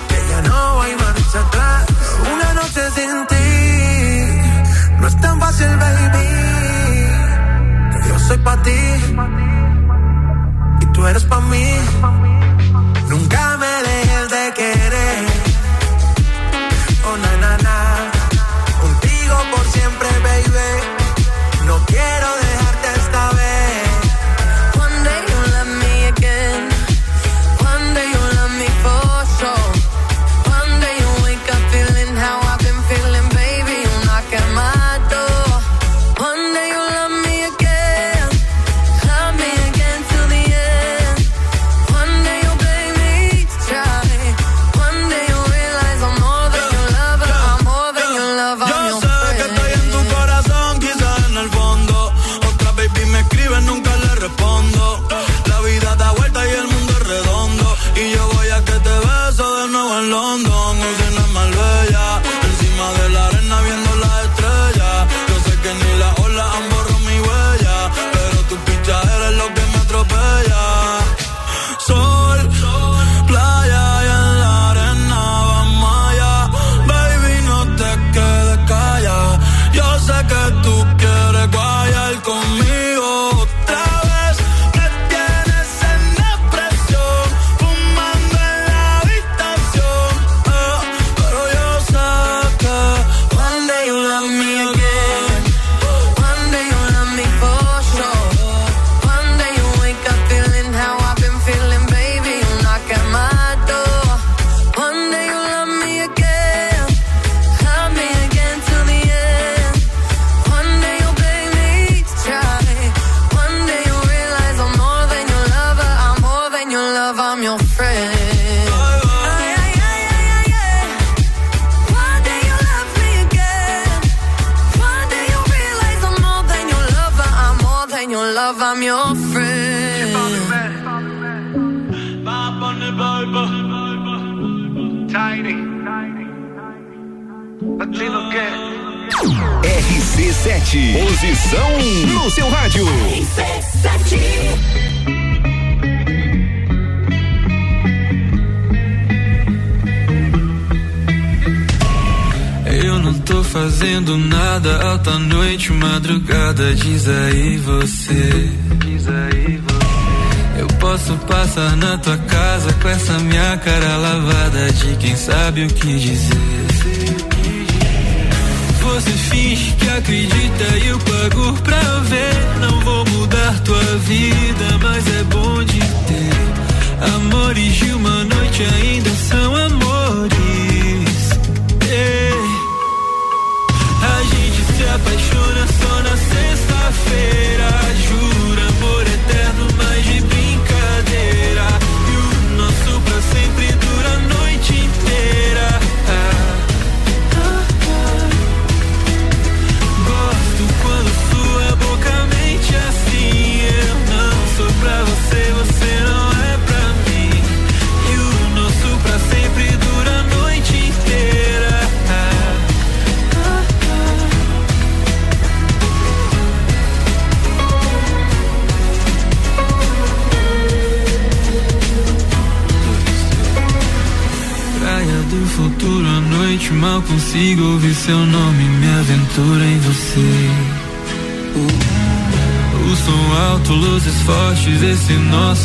[0.08, 1.86] que ya no hay marcha atrás.
[2.32, 3.48] Una noche sin ti,
[5.00, 6.28] no es tan fácil, baby.
[8.08, 8.80] Yo soy pa' ti
[10.80, 11.66] y tú eres pa' mí.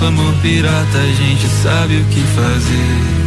[0.04, 3.25] Amor pirata, a gente sabe o que fazer.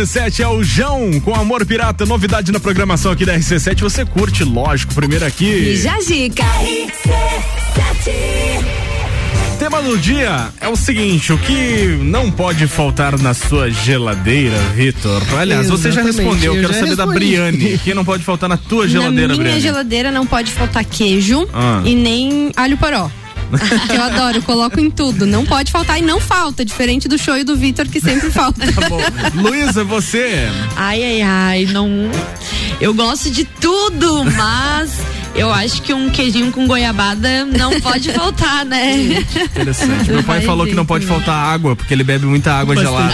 [0.00, 3.80] RC7 é o João com Amor Pirata, novidade na programação aqui da RC7.
[3.80, 5.46] Você curte, lógico, primeiro aqui.
[5.46, 6.44] E Jajica.
[9.58, 15.22] Tema do dia é o seguinte: o que não pode faltar na sua geladeira, Vitor?
[15.38, 17.26] Aliás, você já Exatamente, respondeu, eu quero já saber da respondi.
[17.30, 17.74] Briane.
[17.74, 19.60] O que não pode faltar na tua Na geladeira, minha Briane?
[19.62, 21.80] geladeira não pode faltar queijo Ah.
[21.86, 23.10] e nem alho poró.
[23.88, 25.26] Que eu adoro, eu coloco em tudo.
[25.26, 28.72] Não pode faltar e não falta, diferente do show e do Vitor que sempre falta.
[28.72, 29.00] Tá bom.
[29.34, 30.48] Luísa, você.
[30.76, 31.88] Ai, ai, ai, não.
[32.80, 34.90] Eu gosto de tudo, mas
[35.36, 39.24] eu acho que um queijinho com goiabada não pode faltar, né?
[39.50, 40.10] Interessante.
[40.10, 43.12] Meu pai Vai falou que não pode faltar água, porque ele bebe muita água gelada.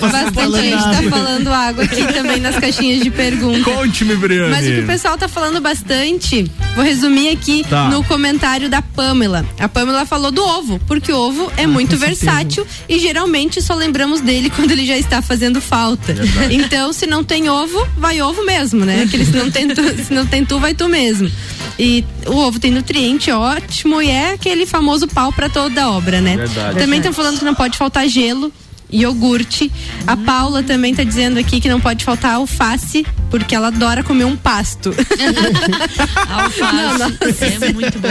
[0.00, 3.62] Bastante gente tá falando água aqui também nas caixinhas de perguntas.
[3.64, 4.50] Conte-me, Briane.
[4.50, 7.88] Mas o que o pessoal tá falando bastante, vou resumir aqui Tá.
[7.88, 9.44] no comentário da Pamela.
[9.58, 14.20] A Pamela falou do ovo, porque o ovo é muito versátil e geralmente só lembramos
[14.20, 16.14] dele quando ele já está fazendo falta.
[16.50, 19.02] Então, se não tem ovo, vai ovo mesmo, né?
[19.04, 21.30] Aquele se não tem tu, se não tem tu, vai tu mesmo.
[21.78, 26.36] E o ovo tem nutriente ótimo e é aquele famoso pau para toda obra, né?
[26.36, 26.78] Verdade.
[26.78, 28.52] Também estão falando que não pode faltar gelo.
[28.92, 29.70] Iogurte.
[30.06, 34.24] A Paula também tá dizendo aqui que não pode faltar alface, porque ela adora comer
[34.24, 34.92] um pasto.
[36.28, 38.08] Alface é muito bom.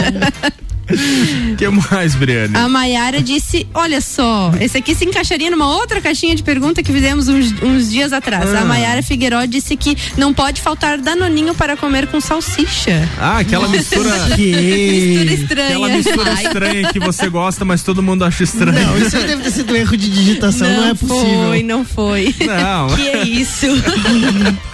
[1.52, 2.56] O que mais, Briane?
[2.56, 6.92] A Maiara disse: Olha só, esse aqui se encaixaria numa outra caixinha de pergunta que
[6.92, 8.52] fizemos uns, uns dias atrás.
[8.54, 8.60] Ah.
[8.60, 13.08] A Maiara Figueiró disse que não pode faltar danoninho para comer com salsicha.
[13.18, 14.10] Ah, aquela mistura.
[14.36, 15.66] Mistura estranha.
[15.68, 18.86] Aquela mistura estranha que você gosta, mas todo mundo acha estranho.
[18.86, 21.44] Não, isso deve ter sido um erro de digitação, não, é possível.
[21.48, 22.34] Foi, não foi.
[22.40, 22.96] Não.
[22.96, 23.66] Que é isso?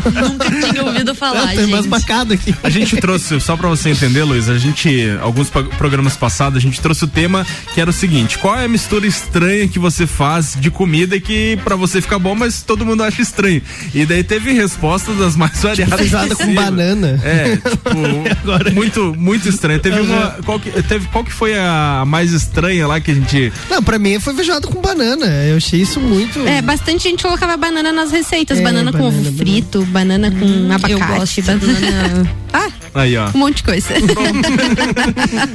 [0.07, 1.88] Nunca tinha ouvido falar, Tem gente.
[1.88, 2.55] bacadas aqui.
[2.62, 4.88] A gente trouxe, só pra você entender, Luiz, a gente,
[5.20, 5.62] alguns pa-
[6.07, 9.07] programas passados, a gente trouxe o tema que era o seguinte: qual é a mistura
[9.07, 13.20] estranha que você faz de comida que pra você fica bom, mas todo mundo acha
[13.20, 13.61] estranho?
[13.92, 15.98] E daí teve respostas das mais variadas.
[15.98, 17.20] feijoada com banana.
[17.24, 17.94] É, tipo,
[18.74, 19.80] muito, muito estranho.
[19.80, 20.36] Teve uma.
[20.44, 23.52] Qual que, teve, qual que foi a mais estranha lá que a gente.
[23.68, 25.26] Não, pra mim foi feijoada com banana.
[25.26, 26.38] Eu achei isso muito.
[26.46, 28.59] É, bastante gente colocava banana nas receitas.
[28.59, 31.42] É, banana, com banana, ovo frito, banana com abacate, gosto.
[31.42, 32.36] banana.
[32.52, 33.28] Ah, Aí, ó.
[33.34, 33.88] um monte de coisa.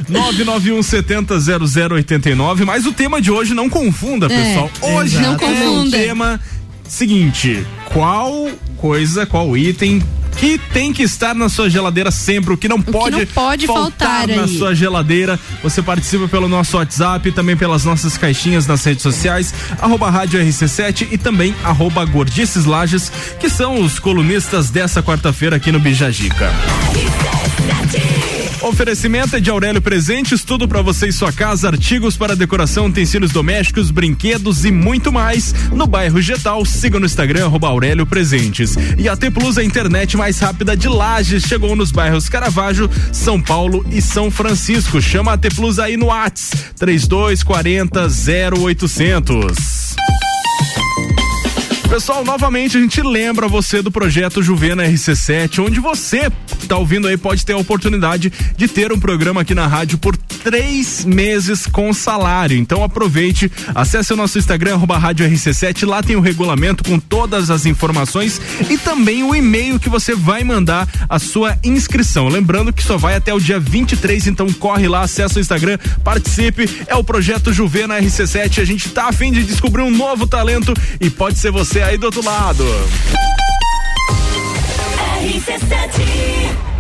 [0.08, 0.41] 991
[0.84, 2.66] 70 0089.
[2.66, 4.72] Mas o tema de hoje não confunda, É, pessoal.
[4.82, 5.98] Hoje não é um confunda.
[5.98, 6.40] tema
[6.88, 10.02] seguinte: qual coisa, qual item
[10.38, 14.28] que tem que estar na sua geladeira sempre, o que não pode, não pode faltar
[14.28, 14.58] na aí.
[14.58, 15.40] sua geladeira.
[15.62, 21.10] Você participa pelo nosso WhatsApp, também pelas nossas caixinhas nas redes sociais, arroba Rádio RC7
[21.12, 26.50] e também arroba Gordices Lages, que são os colunistas dessa quarta-feira aqui no Bijagica.
[28.62, 33.32] Oferecimento é de Aurélio Presentes, tudo para você e sua casa, artigos para decoração, utensílios
[33.32, 35.52] domésticos, brinquedos e muito mais.
[35.72, 38.76] No bairro Getal, siga no Instagram, arroba Aurélio Presentes.
[39.00, 43.42] E a T Plus, a internet mais rápida de Lages, chegou nos bairros Caravaggio, São
[43.42, 45.02] Paulo e São Francisco.
[45.02, 48.08] Chama a T Plus aí no Whats, 3240
[48.56, 49.81] 0800.
[51.92, 56.32] Pessoal, novamente a gente lembra você do projeto Juvena RC7, onde você
[56.66, 60.16] tá ouvindo aí pode ter a oportunidade de ter um programa aqui na rádio por
[60.16, 62.58] três meses com salário.
[62.58, 67.52] Então aproveite, acesse o nosso Instagram, arroba rádio RC7, lá tem o regulamento com todas
[67.52, 68.40] as informações
[68.70, 72.30] e também o e-mail que você vai mandar a sua inscrição.
[72.30, 76.70] Lembrando que só vai até o dia 23, então corre lá, acessa o Instagram, participe.
[76.88, 78.62] É o projeto Juvena RC7.
[78.62, 81.98] A gente tá a fim de descobrir um novo talento e pode ser você aí
[81.98, 82.66] do outro lado.
[85.22, 86.71] Que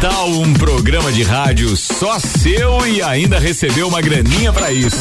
[0.00, 4.96] tal um programa de rádio só seu e ainda recebeu uma graninha pra isso?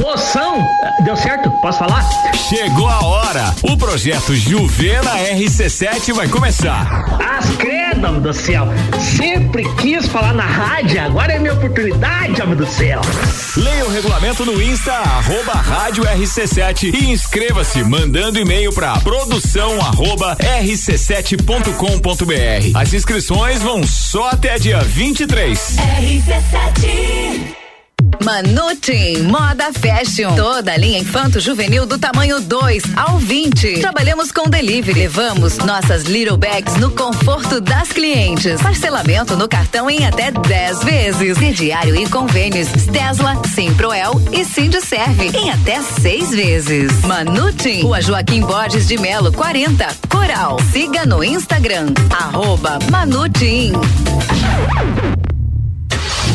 [0.00, 0.58] Moção,
[1.04, 1.48] deu certo?
[1.62, 2.02] Posso falar?
[2.34, 3.54] Chegou a hora.
[3.62, 7.04] O projeto Juvena RC7 vai começar.
[7.20, 8.66] As credo, homem do céu.
[9.16, 13.00] Sempre quis falar na rádio, agora é minha oportunidade, homem do céu.
[13.56, 20.36] Leia o regulamento no Insta, arroba rádio RC7 e inscreva-se mandando e-mail pra produção arroba
[20.36, 21.70] rc7.com.br.
[22.74, 25.76] As inscrições vão só até dia 23.
[25.76, 27.59] RC7
[28.24, 30.34] Manutim Moda Fashion.
[30.34, 33.80] Toda a linha infanto juvenil do tamanho 2 ao 20.
[33.80, 35.00] Trabalhamos com delivery.
[35.00, 38.60] Levamos nossas little bags no conforto das clientes.
[38.60, 41.38] Parcelamento no cartão em até 10 vezes.
[41.38, 47.00] Crediário e convênios Tesla, Simproel e Sindserve em até 6 vezes.
[47.02, 50.58] Manutim, Rua Joaquim Borges de Melo 40, Coral.
[50.72, 53.72] Siga no Instagram, arroba Manutim.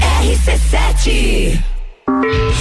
[0.00, 1.77] RC7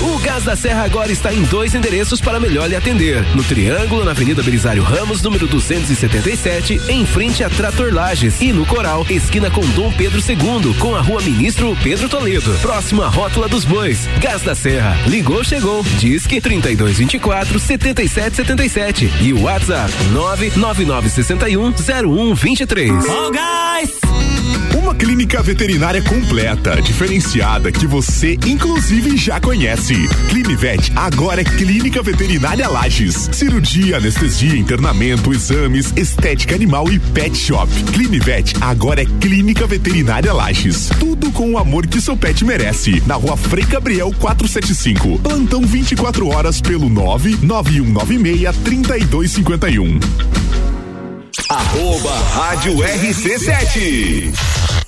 [0.02, 3.24] O Gás da Serra agora está em dois endereços para melhor lhe atender.
[3.36, 8.42] No Triângulo, na Avenida Belisário Ramos, número 277, em frente a Trator Lages.
[8.42, 12.54] E no Coral, esquina com Dom Pedro II, com a rua Ministro Pedro Toledo.
[12.62, 14.08] Próximo à Rótula dos Bois.
[14.20, 14.98] Gás da Serra.
[15.08, 15.84] Ligou, chegou.
[15.98, 19.12] Disque 3224 7777.
[19.22, 21.74] E o WhatsApp 99961
[22.36, 22.92] 0123.
[23.08, 23.92] Ó, gás!
[24.78, 29.96] Uma clínica veterinária completa, diferenciada, que você inclusive já conhece.
[30.30, 33.30] Clinivet agora é Clínica Veterinária Lages.
[33.32, 37.72] Cirurgia, anestesia, internamento, exames, estética animal e pet shop.
[37.94, 40.90] Clinivet agora é Clínica Veterinária Lages.
[41.00, 43.02] Tudo com o amor que seu pet merece.
[43.06, 45.20] Na rua Frei Gabriel 475.
[45.20, 50.00] Plantão 24 horas pelo 99196 3251.
[51.50, 54.87] Arroba Rádio RC7.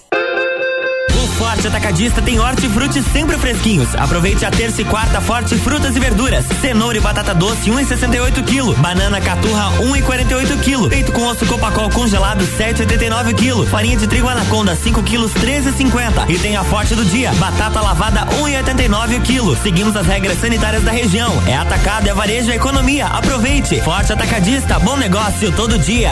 [1.40, 3.96] Forte Atacadista tem hortifruti sempre fresquinhos.
[3.96, 6.46] Aproveite a terça e quarta Forte Frutas e Verduras.
[6.60, 8.78] Cenoura e batata doce 1,68 kg.
[8.82, 10.90] Banana caturra 1,48 kg.
[10.90, 13.66] Peito com osso copacol congelado 7,89 kg.
[13.70, 16.30] Farinha de trigo anaconda 5 kg 13,50.
[16.30, 17.32] E tem a Forte do dia.
[17.36, 19.64] Batata lavada 1,89 kg.
[19.64, 21.42] Seguimos as regras sanitárias da região.
[21.48, 23.08] É atacado, é varejo, é economia.
[23.08, 23.80] Aproveite.
[23.80, 26.12] Forte Atacadista, bom negócio todo dia.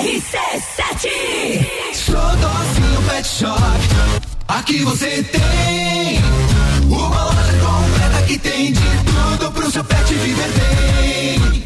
[0.00, 1.08] RC7
[2.40, 3.62] Docinho Pet Shop.
[4.48, 6.20] Aqui você tem
[6.84, 11.58] uma loja completa que tem de tudo pro seu pet viver bem.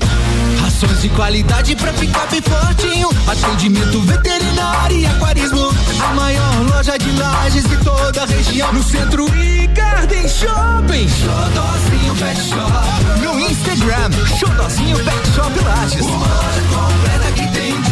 [1.17, 3.09] Qualidade pra ficar bem fortinho.
[3.27, 5.71] Atendimento veterinário e aquarismo.
[6.03, 8.73] A maior loja de lajes de toda a região.
[8.73, 11.09] No centro e Garden Shopping.
[11.09, 13.23] Xodozinho Pet Shop.
[13.23, 16.01] No Instagram, Xodozinho Pet Shop Lages.
[16.01, 17.92] Uma loja completa que tem de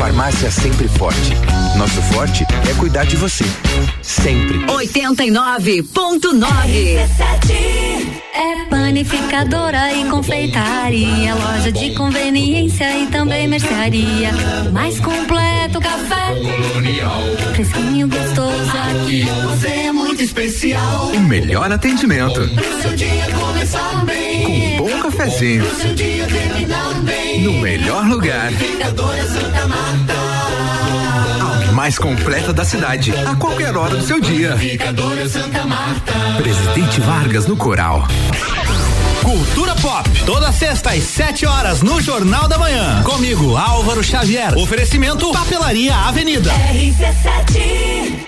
[0.00, 1.36] Farmácia sempre forte.
[1.76, 3.44] Nosso forte é cuidar de você.
[4.00, 4.56] Sempre.
[4.60, 7.06] 89.9
[8.32, 14.32] É panificadora e confeitaria, loja de conveniência e também mercearia.
[14.72, 16.34] Mais completo café.
[17.52, 18.72] Fresquinho gostoso
[19.02, 19.26] aqui.
[19.50, 21.10] Você é muito especial.
[21.12, 22.48] O melhor atendimento.
[22.54, 24.46] Pro seu dia começar bem.
[24.46, 25.66] Com um bom cafezinho.
[25.66, 27.19] Pro seu dia terminar bem.
[27.40, 28.52] No melhor lugar.
[28.52, 30.14] Panificadora Santa Marta.
[31.68, 33.14] A mais completa da cidade.
[33.16, 34.58] A qualquer hora do seu dia.
[35.26, 36.12] Santa Marta.
[36.36, 38.06] Presidente Vargas no Coral.
[39.22, 43.02] Cultura Pop, toda sexta às 7 horas no Jornal da Manhã.
[43.04, 44.54] Comigo, Álvaro Xavier.
[44.58, 46.52] Oferecimento Papelaria Avenida.
[46.52, 48.26] RC7.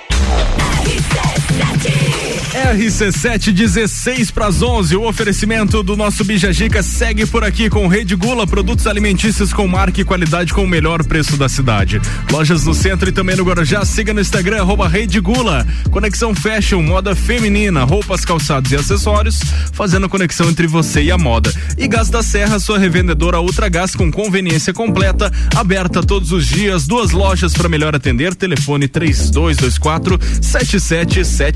[0.84, 1.41] RC7
[3.62, 4.96] 16 para as 11.
[4.96, 10.00] O oferecimento do nosso Bijagica segue por aqui com Rede Gula, produtos alimentícios com marca
[10.00, 12.00] e qualidade com o melhor preço da cidade.
[12.30, 13.84] Lojas no centro e também no Guarujá.
[13.84, 15.66] Siga no Instagram arroba Rede Gula.
[15.90, 19.40] Conexão Fashion, moda feminina, roupas, calçados e acessórios,
[19.72, 21.52] fazendo a conexão entre você e a moda.
[21.78, 26.86] E Gás da Serra, sua revendedora Ultra Gás com conveniência completa, aberta todos os dias.
[26.86, 28.34] Duas lojas para melhor atender.
[28.34, 31.51] Telefone 3224 7777.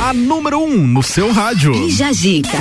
[0.00, 1.72] A número 1 um no seu rádio.
[1.72, 2.58] Bijagica.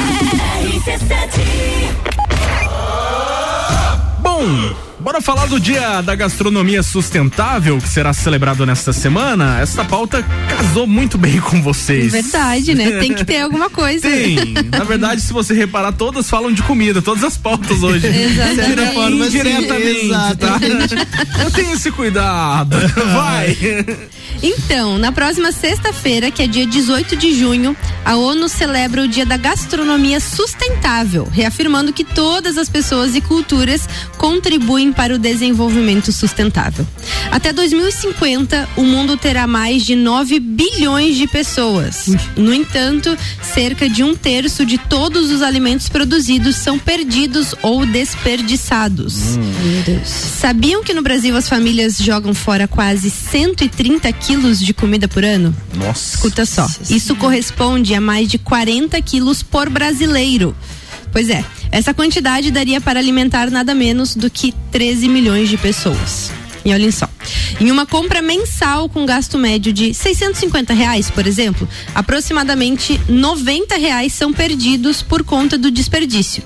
[4.22, 9.60] Bom, bora falar do dia da gastronomia sustentável que será celebrado nesta semana.
[9.60, 12.14] Essa pauta casou muito bem com vocês.
[12.14, 12.90] Verdade, né?
[13.02, 14.10] Tem que ter alguma coisa.
[14.10, 14.54] Tem.
[14.72, 18.08] Na verdade, se você reparar, todas falam de comida, todas as pautas hoje.
[18.08, 19.28] Exatamente.
[19.28, 20.32] Indiretamente, tá?
[20.32, 20.96] Exatamente.
[21.44, 22.78] Eu tenho esse cuidado.
[23.14, 23.58] Vai.
[24.42, 27.76] Então, na próxima sexta-feira, que é dia 18 de junho,
[28.06, 33.88] a ONU celebra o Dia da Gastronomia Sustentável, reafirmando que todas as pessoas e culturas
[34.18, 36.86] contribuem para o desenvolvimento sustentável.
[37.32, 42.10] Até 2050, o mundo terá mais de 9 bilhões de pessoas.
[42.36, 49.38] No entanto, cerca de um terço de todos os alimentos produzidos são perdidos ou desperdiçados.
[49.38, 50.08] Meu Deus.
[50.08, 55.56] Sabiam que no Brasil as famílias jogam fora quase 130 quilos de comida por ano?
[55.76, 56.16] Nossa.
[56.16, 56.68] Escuta só.
[56.90, 60.56] Isso corresponde a mais de 40 quilos por brasileiro.
[61.12, 66.32] Pois é, essa quantidade daria para alimentar nada menos do que 13 milhões de pessoas.
[66.64, 67.10] E olhem só.
[67.60, 74.14] Em uma compra mensal com gasto médio de 650 reais, por exemplo, aproximadamente 90 reais
[74.14, 76.44] são perdidos por conta do desperdício.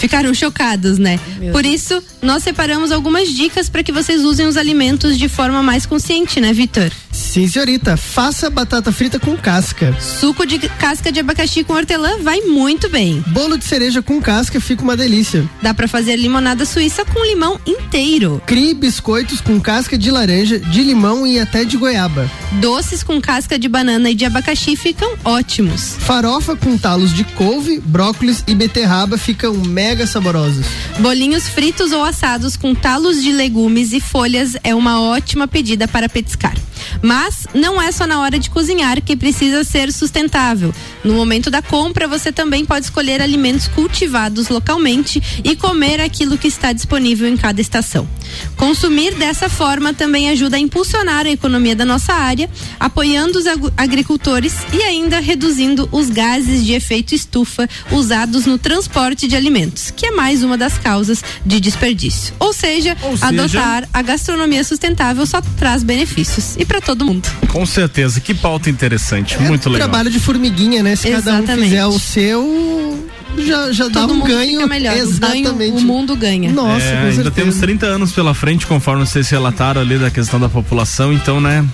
[0.00, 1.20] Ficaram chocados, né?
[1.52, 5.84] Por isso, nós separamos algumas dicas para que vocês usem os alimentos de forma mais
[5.84, 6.90] consciente, né, Vitor?
[7.12, 7.98] Sim, senhorita.
[7.98, 9.94] Faça batata frita com casca.
[10.00, 13.22] Suco de casca de abacaxi com hortelã vai muito bem.
[13.28, 15.48] Bolo de cereja com casca fica uma delícia.
[15.60, 18.42] Dá para fazer limonada suíça com limão inteiro.
[18.46, 22.28] Crie biscoitos com casca de laranja, de limão e até de goiaba.
[22.52, 25.96] Doces com casca de banana e de abacaxi ficam ótimos.
[25.98, 30.66] Farofa com talos de couve, brócolis e beterraba ficam mega saborosos.
[30.98, 36.08] Bolinhos fritos ou assados com talos de legumes e folhas é uma ótima pedida para
[36.08, 36.54] petiscar.
[37.02, 40.72] Mas não é só na hora de cozinhar que precisa ser sustentável.
[41.04, 46.48] No momento da compra, você também pode escolher alimentos cultivados localmente e comer aquilo que
[46.48, 48.08] está disponível em cada estação.
[48.56, 53.72] Consumir dessa forma também ajuda a impulsionar a economia da nossa área, apoiando os ag-
[53.76, 60.06] agricultores e ainda reduzindo os gases de efeito estufa usados no transporte de alimentos, que
[60.06, 62.34] é mais uma das causas de desperdício.
[62.40, 67.28] Ou seja, seja- adotar a gastronomia sustentável só traz benefícios e para todo mundo.
[67.48, 69.88] Com certeza, que pauta interessante, muito legal.
[69.88, 70.96] Trabalho de formiguinha, né?
[70.96, 71.68] Se cada um Exatamente.
[71.70, 73.08] fizer o seu,
[73.38, 74.52] já, já dá Todo um mundo ganho.
[74.52, 74.92] fica melhor.
[74.94, 75.76] O ganho, Exatamente.
[75.76, 76.50] o mundo ganha.
[76.52, 80.40] Nossa, É, com ainda temos 30 anos pela frente, conforme vocês relataram ali da questão
[80.40, 81.64] da população, então, né?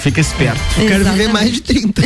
[0.00, 0.60] Fica esperto.
[0.78, 1.10] Eu quero Exatamente.
[1.18, 2.02] viver mais de 30.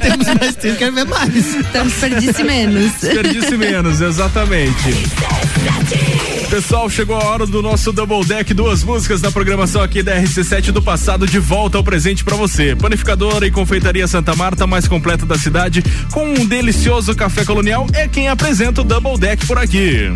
[0.00, 1.54] Temos mais 30, quero ver mais.
[1.54, 2.92] Então desperdice menos.
[3.00, 4.94] Desperdice menos, exatamente.
[6.50, 10.72] Pessoal, chegou a hora do nosso Double Deck, duas músicas da programação aqui da RC7
[10.72, 12.74] do passado de volta ao presente para você.
[12.74, 18.08] Panificadora e Confeitaria Santa Marta, mais completa da cidade, com um delicioso café colonial, é
[18.08, 20.12] quem apresenta o Double Deck por aqui.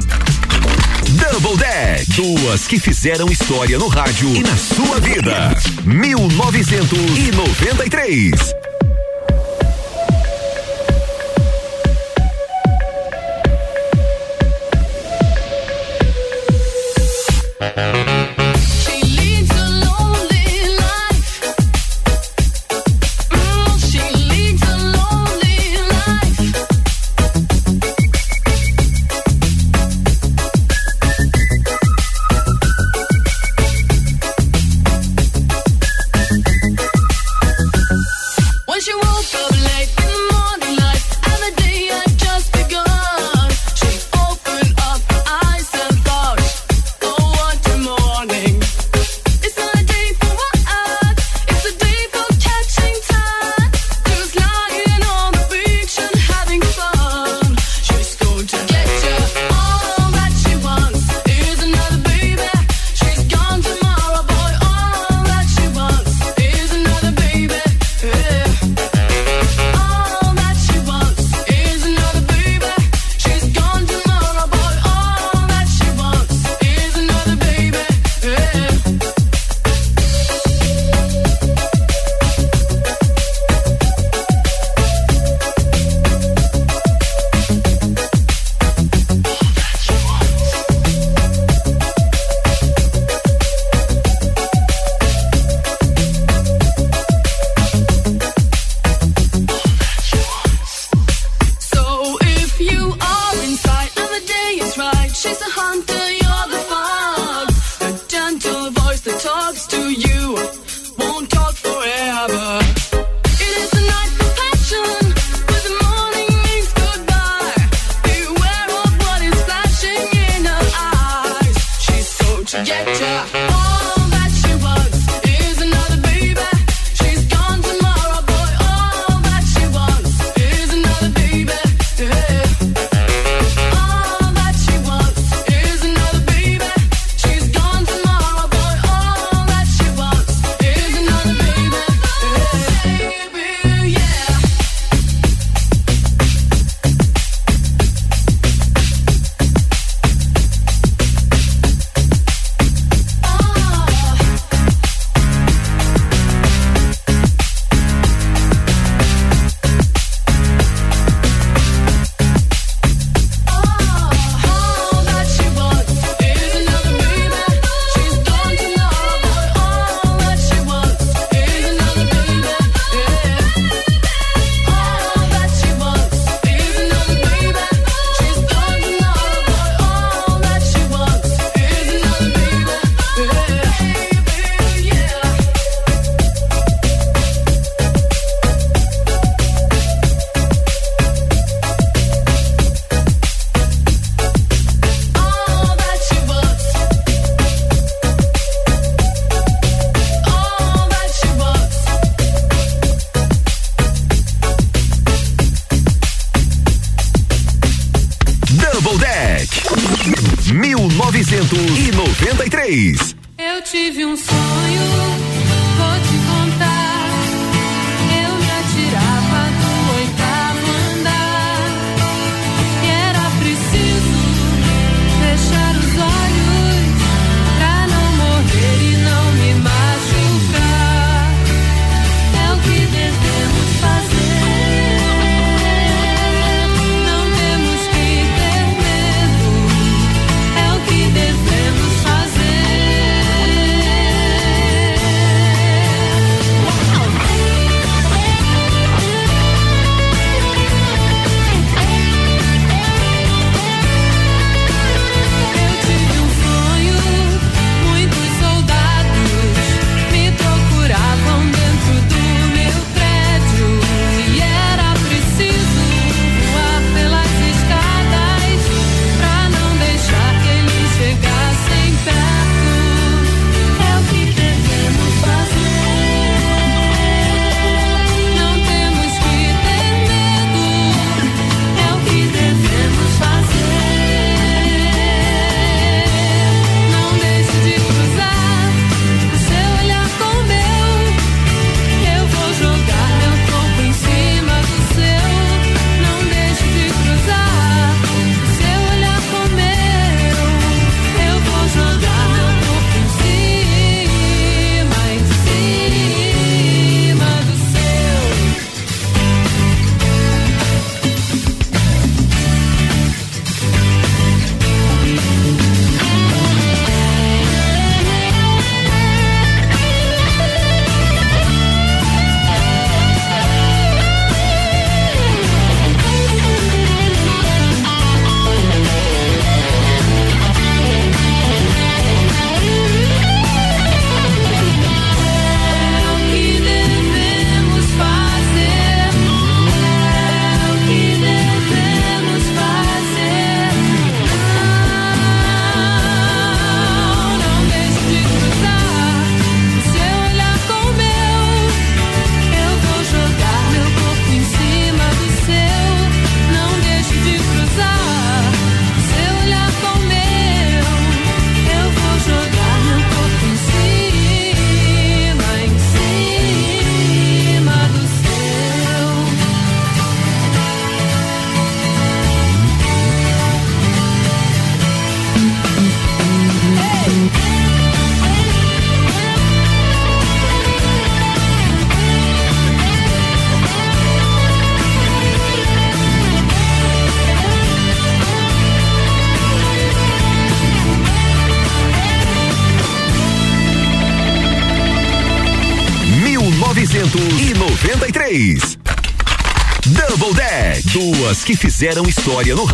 [1.05, 2.05] Double Deck.
[2.14, 5.55] Duas que fizeram história no rádio e na sua vida.
[5.84, 8.55] 1993.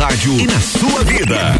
[0.01, 1.59] Rádio e na sua vida.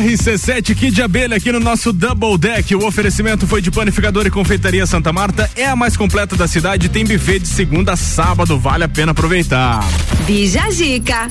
[0.00, 2.74] RC7 Kid Abelha aqui no nosso Double Deck.
[2.74, 5.50] O oferecimento foi de panificador e confeitaria Santa Marta.
[5.54, 6.88] É a mais completa da cidade.
[6.88, 8.58] Tem buffet de segunda a sábado.
[8.58, 9.84] Vale a pena aproveitar.
[10.26, 11.28] Bija Zica.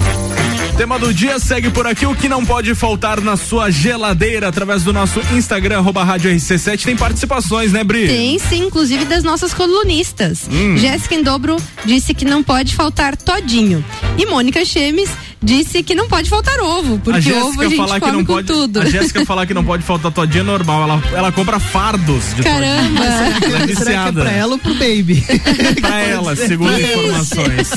[0.77, 4.83] Tema do dia segue por aqui o que não pode faltar na sua geladeira através
[4.83, 6.83] do nosso Instagram, arroba rádio RC7.
[6.83, 8.07] Tem participações, né, Bri?
[8.07, 10.47] Tem sim, inclusive das nossas colunistas.
[10.51, 10.77] Hum.
[10.77, 13.83] Jéssica Endobro disse que não pode faltar todinho.
[14.17, 15.09] E Mônica Chemes
[15.43, 18.33] disse que não pode faltar ovo, porque ovo a gente falar que come não com
[18.33, 18.47] pode.
[18.47, 18.79] tudo.
[18.81, 20.83] A Jéssica falar que não pode faltar todinha é normal.
[20.83, 23.01] Ela, ela compra fardos de Caramba.
[23.01, 23.03] todinho.
[23.03, 24.21] Ela é Será que é viciada.
[24.21, 25.23] pra ela ou pro baby?
[25.81, 26.87] pra ela, segundo Isso.
[26.99, 27.69] informações.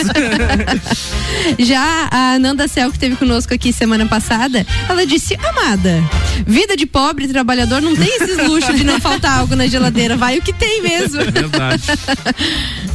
[1.59, 6.03] Já a Nanda Cel, que esteve conosco aqui semana passada, ela disse: Amada,
[6.47, 10.17] vida de pobre trabalhador não tem esses luxos de não faltar algo na geladeira.
[10.17, 11.21] Vai o que tem mesmo.
[11.31, 11.83] Verdade.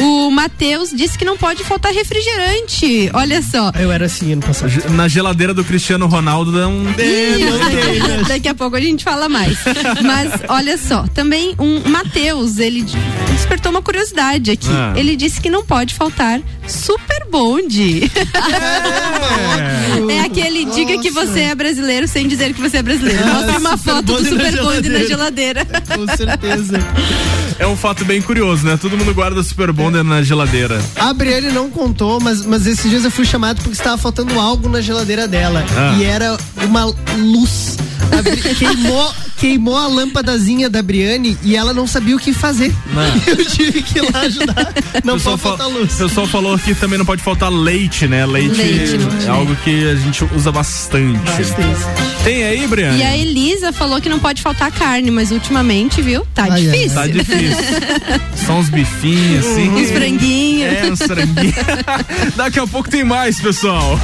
[0.00, 3.10] O Matheus disse que não pode faltar refrigerante.
[3.14, 3.70] Olha só.
[3.78, 4.70] Eu era assim ano passado.
[4.90, 6.84] Na geladeira do Cristiano Ronaldo dá um.
[6.90, 8.28] Isso.
[8.28, 9.58] Daqui a pouco a gente fala mais.
[10.02, 12.84] Mas olha só, também um Matheus, ele
[13.32, 14.68] despertou uma curiosidade aqui.
[14.70, 14.92] Ah.
[14.96, 18.10] Ele disse que não pode faltar super bonde.
[20.10, 23.22] É aquele diga que você é brasileiro sem dizer que você é brasileiro.
[23.24, 25.06] Ah, Mostre uma super foto do na super bonde na geladeira.
[25.06, 25.66] geladeira.
[25.94, 26.78] Com certeza.
[27.58, 28.76] É um fato bem curioso, né?
[28.80, 30.80] Todo mundo guarda Super Bonder na geladeira.
[30.96, 34.68] A Briane não contou, mas, mas esses dias eu fui chamado porque estava faltando algo
[34.68, 35.64] na geladeira dela.
[35.76, 35.96] Ah.
[35.98, 36.84] E era uma
[37.18, 37.76] luz.
[38.12, 42.74] A queimou, queimou a lâmpadazinha da Briane e ela não sabia o que fazer.
[42.92, 43.02] Não.
[43.26, 44.72] Eu tive que ir lá ajudar.
[45.04, 45.94] Não pode faltar fa- luz.
[45.94, 48.24] O pessoal falou que também não pode faltar leite, né?
[48.26, 51.20] Leite, Leite, é algo que a gente usa bastante.
[52.24, 52.98] Tem aí, Briane?
[52.98, 56.26] E a Elisa falou que não pode faltar carne, mas ultimamente, viu?
[56.34, 56.94] Tá Ai, ai, difícil.
[56.94, 57.64] Tá difícil.
[58.46, 59.70] Só uns bifinhos, assim.
[59.70, 60.72] Uns franguinhos.
[60.72, 61.54] É, uns franguinhos.
[62.36, 63.98] Daqui a pouco tem mais, pessoal.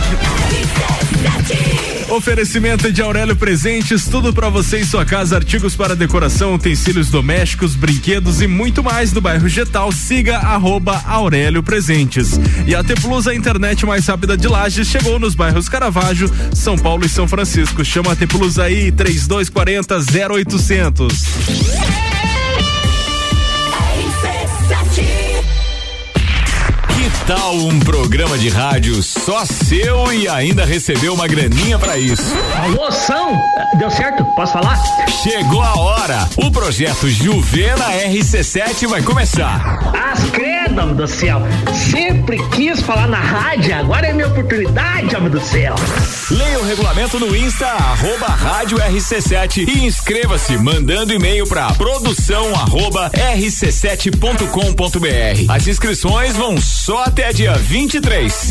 [2.13, 7.75] Oferecimento de Aurélio Presentes, tudo pra você e sua casa, artigos para decoração, utensílios domésticos,
[7.75, 9.91] brinquedos e muito mais no bairro Getal.
[9.91, 12.39] Siga arroba Aurélio Presentes.
[12.67, 16.77] E a T Plus, a internet mais rápida de Lages, chegou nos bairros Caravaggio, São
[16.77, 17.83] Paulo e São Francisco.
[17.83, 19.97] Chama a T Plus aí, 3240
[20.29, 22.12] 0800.
[27.27, 32.23] Tal um programa de rádio só seu e ainda recebeu uma graninha pra isso?
[32.77, 33.37] Moção,
[33.79, 34.25] deu certo?
[34.37, 34.77] Posso falar?
[35.23, 36.29] Chegou a hora.
[36.37, 39.79] O projeto Juvena RC7 vai começar.
[39.95, 41.41] As credo, homem do céu.
[41.91, 45.75] Sempre quis falar na rádio, agora é minha oportunidade, homem do céu.
[46.31, 53.11] Leia o regulamento no Insta, arroba rádio RC7 e inscreva-se mandando e-mail pra produção arroba
[53.11, 55.47] rc7.com.br.
[55.49, 58.51] As inscrições vão só até dia 23.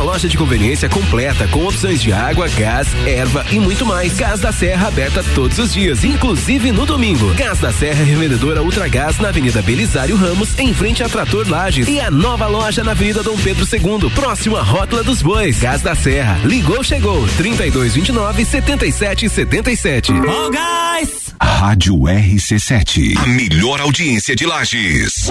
[0.00, 4.16] loja de conveniência completa com opções de água, gás, erva e muito mais.
[4.16, 7.32] Gás da Serra aberta todos os dias, inclusive no domingo.
[7.34, 11.88] Gás da Serra, revendedora Ultragás na Avenida Belisário Ramos, em frente a Trator Lages.
[11.88, 15.58] E a nova loja na Avenida Dom Pedro II, próximo à Rótula dos Bois.
[15.58, 20.12] Gás da Serra, ligou, chegou, 3229 7777.
[20.12, 21.22] Oh, guys!
[21.40, 23.16] Rádio RC7.
[23.16, 25.30] A melhor audiência de Lages.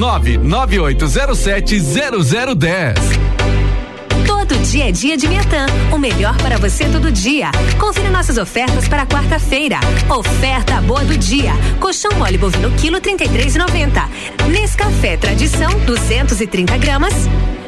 [0.00, 2.94] 99807 0010.
[4.26, 5.66] Todo dia é dia de Miatã.
[5.92, 7.50] O melhor para você todo dia.
[7.78, 9.78] Confira nossas ofertas para quarta-feira.
[10.08, 11.52] Oferta boa do dia.
[11.78, 14.08] Colchão mole bovino quilo 33,90.
[14.50, 17.12] Nescafé Tradição 230 gramas.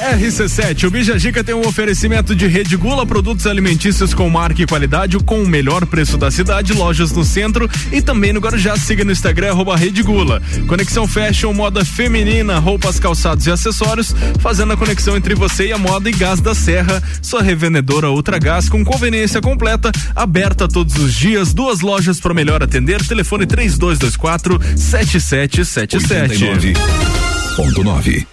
[0.00, 4.66] RC7, o Bija Gica tem um oferecimento de Rede Gula, produtos alimentícios com marca e
[4.66, 8.76] qualidade, com o melhor preço da cidade, lojas no centro e também no Guarujá.
[8.78, 10.40] Siga no Instagram, arroba Rede Gula.
[10.66, 15.78] Conexão Fashion, moda feminina, roupas, calçados e acessórios, fazendo a conexão entre você e a
[15.78, 17.02] moda e gás da serra.
[17.20, 22.62] Sua revendedora Ultra Gás com conveniência completa, aberta todos os dias, duas lojas para melhor
[22.62, 23.06] atender.
[23.06, 27.29] Telefone 3224 7777.
[27.60, 28.26] 89.9.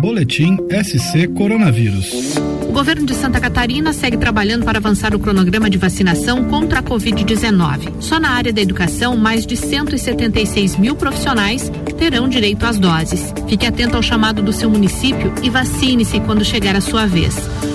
[0.00, 2.36] Boletim SC Coronavírus.
[2.62, 6.82] O governo de Santa Catarina segue trabalhando para avançar o cronograma de vacinação contra a
[6.82, 8.00] Covid-19.
[8.00, 13.34] Só na área da educação, mais de 176 mil profissionais terão direito às doses.
[13.48, 17.34] Fique atento ao chamado do seu município e vacine-se quando chegar a sua vez.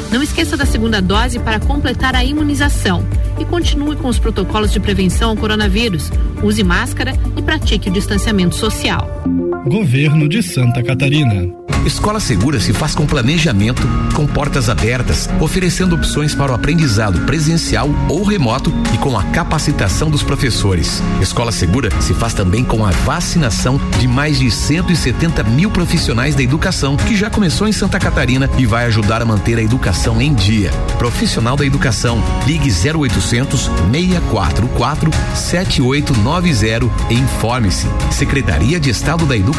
[0.10, 3.06] Não esqueça da segunda dose para completar a imunização
[3.38, 6.10] e continue com os protocolos de prevenção ao coronavírus.
[6.42, 9.43] Use máscara e pratique o distanciamento social.
[9.66, 11.64] Governo de Santa Catarina.
[11.86, 13.82] Escola Segura se faz com planejamento,
[14.14, 20.10] com portas abertas, oferecendo opções para o aprendizado presencial ou remoto e com a capacitação
[20.10, 21.04] dos professores.
[21.22, 26.44] Escola Segura se faz também com a vacinação de mais de 170 mil profissionais da
[26.44, 30.34] educação, que já começou em Santa Catarina e vai ajudar a manter a educação em
[30.34, 30.72] dia.
[30.98, 37.88] Profissional da educação, ligue 0800 644 7890 e informe-se.
[38.10, 39.53] Secretaria de Estado da Educação,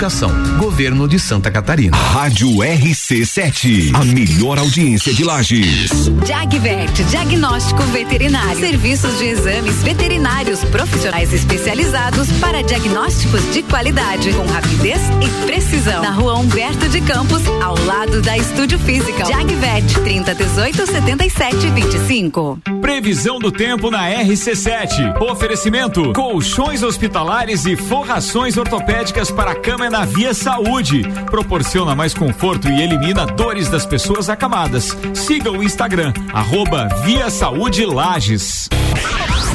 [0.59, 1.97] Governo de Santa Catarina.
[1.97, 6.11] Rádio RC7, a melhor audiência de Lages.
[6.27, 8.59] Jagvet, diagnóstico veterinário.
[8.59, 16.03] Serviços de exames veterinários profissionais especializados para diagnósticos de qualidade, com rapidez e precisão.
[16.03, 19.25] Na rua Humberto de Campos, ao lado da Estúdio Física.
[19.25, 22.59] Jagvet, 30 18 77 25.
[22.81, 25.21] Previsão do tempo na RC7.
[25.23, 29.55] Oferecimento: colchões hospitalares e forrações ortopédicas para a
[29.85, 31.03] cama na Via Saúde.
[31.27, 34.97] Proporciona mais conforto e elimina dores das pessoas acamadas.
[35.13, 38.69] Siga o Instagram, arroba Via Saúde Lages.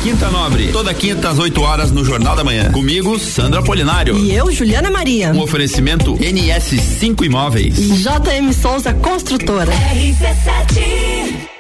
[0.03, 2.71] Quinta Nobre, toda quinta às 8 horas no Jornal da Manhã.
[2.71, 4.17] Comigo, Sandra Apolinário.
[4.17, 5.31] E eu, Juliana Maria.
[5.31, 7.75] Um oferecimento NS5 Imóveis.
[7.75, 9.71] JM Souza Construtora.
[9.71, 11.58] RC7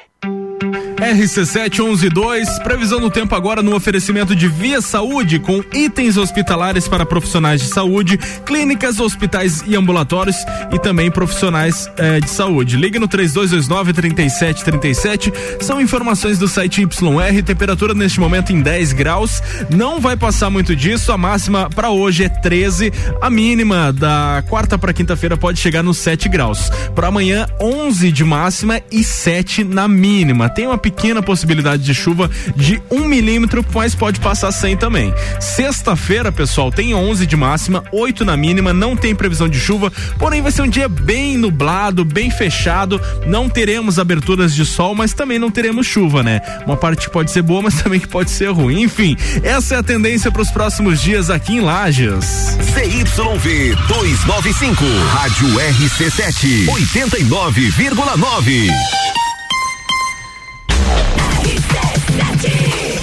[1.09, 7.61] RC7112, previsão do tempo agora no oferecimento de Via Saúde, com itens hospitalares para profissionais
[7.61, 10.35] de saúde, clínicas, hospitais e ambulatórios
[10.71, 12.77] e também profissionais eh, de saúde.
[12.77, 15.33] Ligue no 3229-3737.
[15.61, 17.41] São informações do site YR.
[17.43, 19.41] Temperatura neste momento em 10 graus.
[19.67, 21.11] Não vai passar muito disso.
[21.11, 22.93] A máxima para hoje é 13.
[23.19, 26.69] A mínima da quarta para quinta-feira pode chegar nos 7 graus.
[26.93, 30.49] Para amanhã, 11 de máxima e 7 na mínima.
[30.49, 30.98] Tem uma pequena
[31.29, 35.13] possibilidade de chuva de um milímetro, mas pode passar sem também.
[35.39, 40.41] Sexta-feira, pessoal, tem 11 de máxima, 8 na mínima, não tem previsão de chuva, porém
[40.41, 42.99] vai ser um dia bem nublado, bem fechado.
[43.25, 46.41] Não teremos aberturas de sol, mas também não teremos chuva, né?
[46.65, 48.81] Uma parte que pode ser boa, mas também que pode ser ruim.
[48.81, 52.57] Enfim, essa é a tendência para os próximos dias aqui em Lages.
[52.73, 54.83] CYV 295,
[55.13, 59.18] Rádio RC7, 89,9.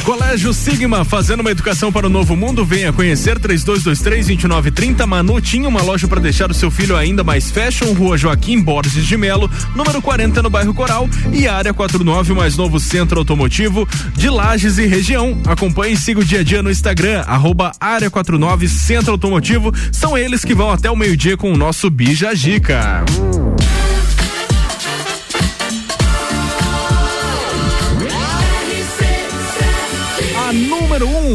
[0.07, 2.65] Colégio Sigma, fazendo uma educação para o novo mundo.
[2.65, 5.05] Venha conhecer 3223-2930.
[5.05, 7.93] Manutinho, uma loja para deixar o seu filho ainda mais fashion.
[7.93, 11.09] Rua Joaquim Borges de Melo, número 40 no bairro Coral.
[11.33, 13.85] E área 49, o mais novo centro automotivo
[14.15, 15.37] de Lages e região.
[15.45, 19.75] Acompanhe e siga o dia a dia no Instagram, arroba área 49 Centro Automotivo.
[19.91, 23.05] São eles que vão até o meio-dia com o nosso Bija Gica.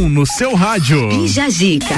[0.01, 1.09] Um no seu rádio.
[1.09, 1.95] Bija Zica.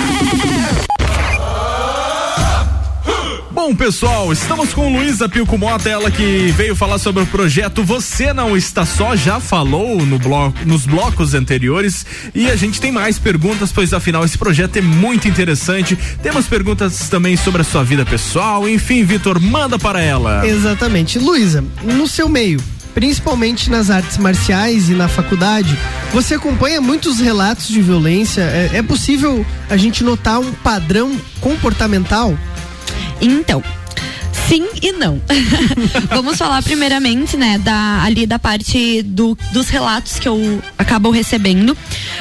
[3.49, 8.33] Bom, pessoal, estamos com Luísa Pilco Mota, ela que veio falar sobre o projeto Você
[8.33, 13.17] Não Está Só, já falou no bloco, nos blocos anteriores e a gente tem mais
[13.17, 15.97] perguntas, pois afinal esse projeto é muito interessante.
[16.21, 20.45] Temos perguntas também sobre a sua vida pessoal, enfim, Vitor, manda para ela.
[20.45, 21.17] Exatamente.
[21.17, 22.59] Luísa, no seu meio,
[22.93, 25.77] principalmente nas artes marciais e na faculdade,
[26.11, 28.41] você acompanha muitos relatos de violência.
[28.41, 32.37] É, é possível a gente notar um padrão comportamental?
[33.19, 33.63] Então,
[34.47, 35.21] sim e não.
[36.09, 41.75] Vamos falar primeiramente, né, da, ali da parte do, dos relatos que eu acabo recebendo.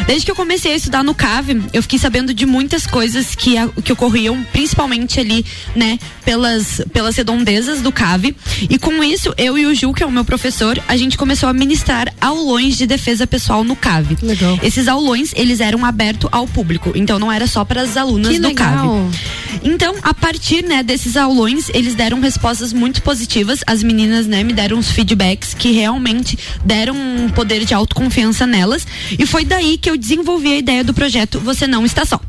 [0.06, 3.54] Desde que eu comecei a estudar no CAV, eu fiquei sabendo de muitas coisas que,
[3.84, 5.44] que ocorriam, principalmente ali,
[5.74, 8.34] né, pelas, pelas redondezas do CAV.
[8.68, 11.48] E com isso, eu e o Ju, que é o meu professor, a gente começou
[11.48, 14.16] a ministrar aulões de defesa pessoal no CAV.
[14.22, 14.58] Legal.
[14.62, 18.38] Esses aulões, eles eram abertos ao público, então não era só para as alunas Que
[18.38, 19.10] do legal.
[19.10, 19.62] CAV.
[19.64, 23.60] Então, a partir, né, desses aulões, eles deram respostas muito positivas.
[23.66, 28.86] As meninas, né, me deram uns feedbacks que realmente deram um poder de autoconfiança nelas.
[29.18, 32.20] E foi daí que eu desenvolvi a ideia do projeto Você Não Está Só.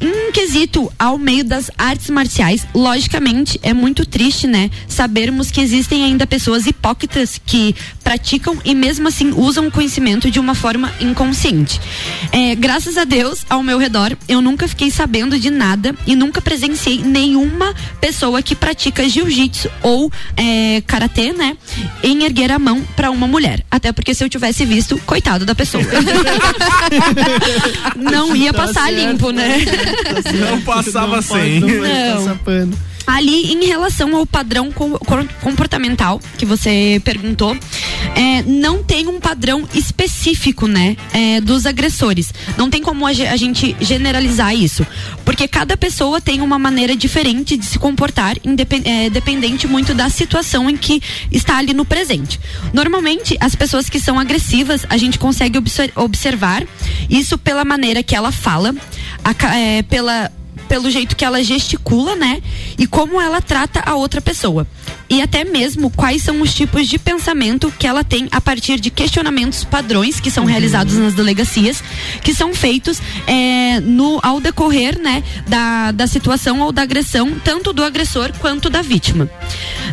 [0.00, 4.70] Em quesito ao meio das artes marciais, logicamente é muito triste, né?
[4.86, 7.74] Sabermos que existem ainda pessoas hipócritas que
[8.04, 11.80] praticam e mesmo assim usam o conhecimento de uma forma inconsciente.
[12.32, 16.40] É, graças a Deus, ao meu redor, eu nunca fiquei sabendo de nada e nunca
[16.40, 21.56] presenciei nenhuma pessoa que pratica jiu-jitsu ou é, karatê, né?
[22.02, 23.64] Em erguer a mão pra uma mulher.
[23.70, 25.84] Até porque se eu tivesse visto, coitado da pessoa.
[27.96, 29.58] Não ia Tá passar limpo, né?
[30.38, 31.60] Não passava Não pode, sem.
[31.60, 32.16] não pode Não.
[32.16, 32.78] passar pano.
[33.10, 34.70] Ali, em relação ao padrão
[35.40, 37.56] comportamental que você perguntou,
[38.14, 42.32] é, não tem um padrão específico, né, é, dos agressores.
[42.58, 44.86] Não tem como a, ge- a gente generalizar isso,
[45.24, 48.36] porque cada pessoa tem uma maneira diferente de se comportar,
[48.84, 51.02] é, dependente muito da situação em que
[51.32, 52.38] está ali no presente.
[52.74, 56.62] Normalmente, as pessoas que são agressivas, a gente consegue obser- observar
[57.08, 58.74] isso pela maneira que ela fala,
[59.24, 60.30] a é, pela
[60.68, 62.42] pelo jeito que ela gesticula, né?
[62.78, 64.66] E como ela trata a outra pessoa.
[65.10, 68.90] E até mesmo quais são os tipos de pensamento que ela tem a partir de
[68.90, 71.82] questionamentos padrões que são realizados nas delegacias,
[72.22, 77.72] que são feitos é, no, ao decorrer, né, da, da situação ou da agressão, tanto
[77.72, 79.30] do agressor quanto da vítima.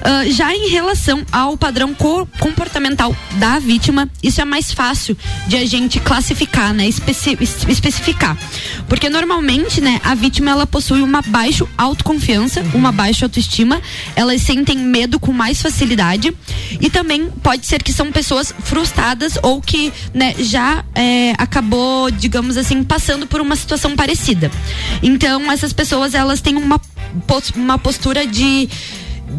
[0.01, 5.55] Ah, já em relação ao padrão co- comportamental da vítima, isso é mais fácil de
[5.55, 8.37] a gente classificar, né, especi- es- especificar.
[8.89, 13.81] Porque normalmente, né, a vítima ela possui uma baixa autoconfiança, uma baixa autoestima,
[14.15, 16.35] elas sentem medo com mais facilidade
[16.79, 22.57] e também pode ser que são pessoas frustradas ou que, né, já é, acabou, digamos
[22.57, 24.51] assim, passando por uma situação parecida.
[25.01, 26.79] Então, essas pessoas elas têm uma,
[27.55, 28.69] uma postura de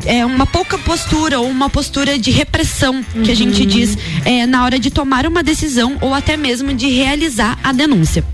[0.05, 4.65] é uma pouca postura ou uma postura de repressão que a gente diz é, na
[4.65, 8.25] hora de tomar uma decisão ou até mesmo de realizar a denúncia.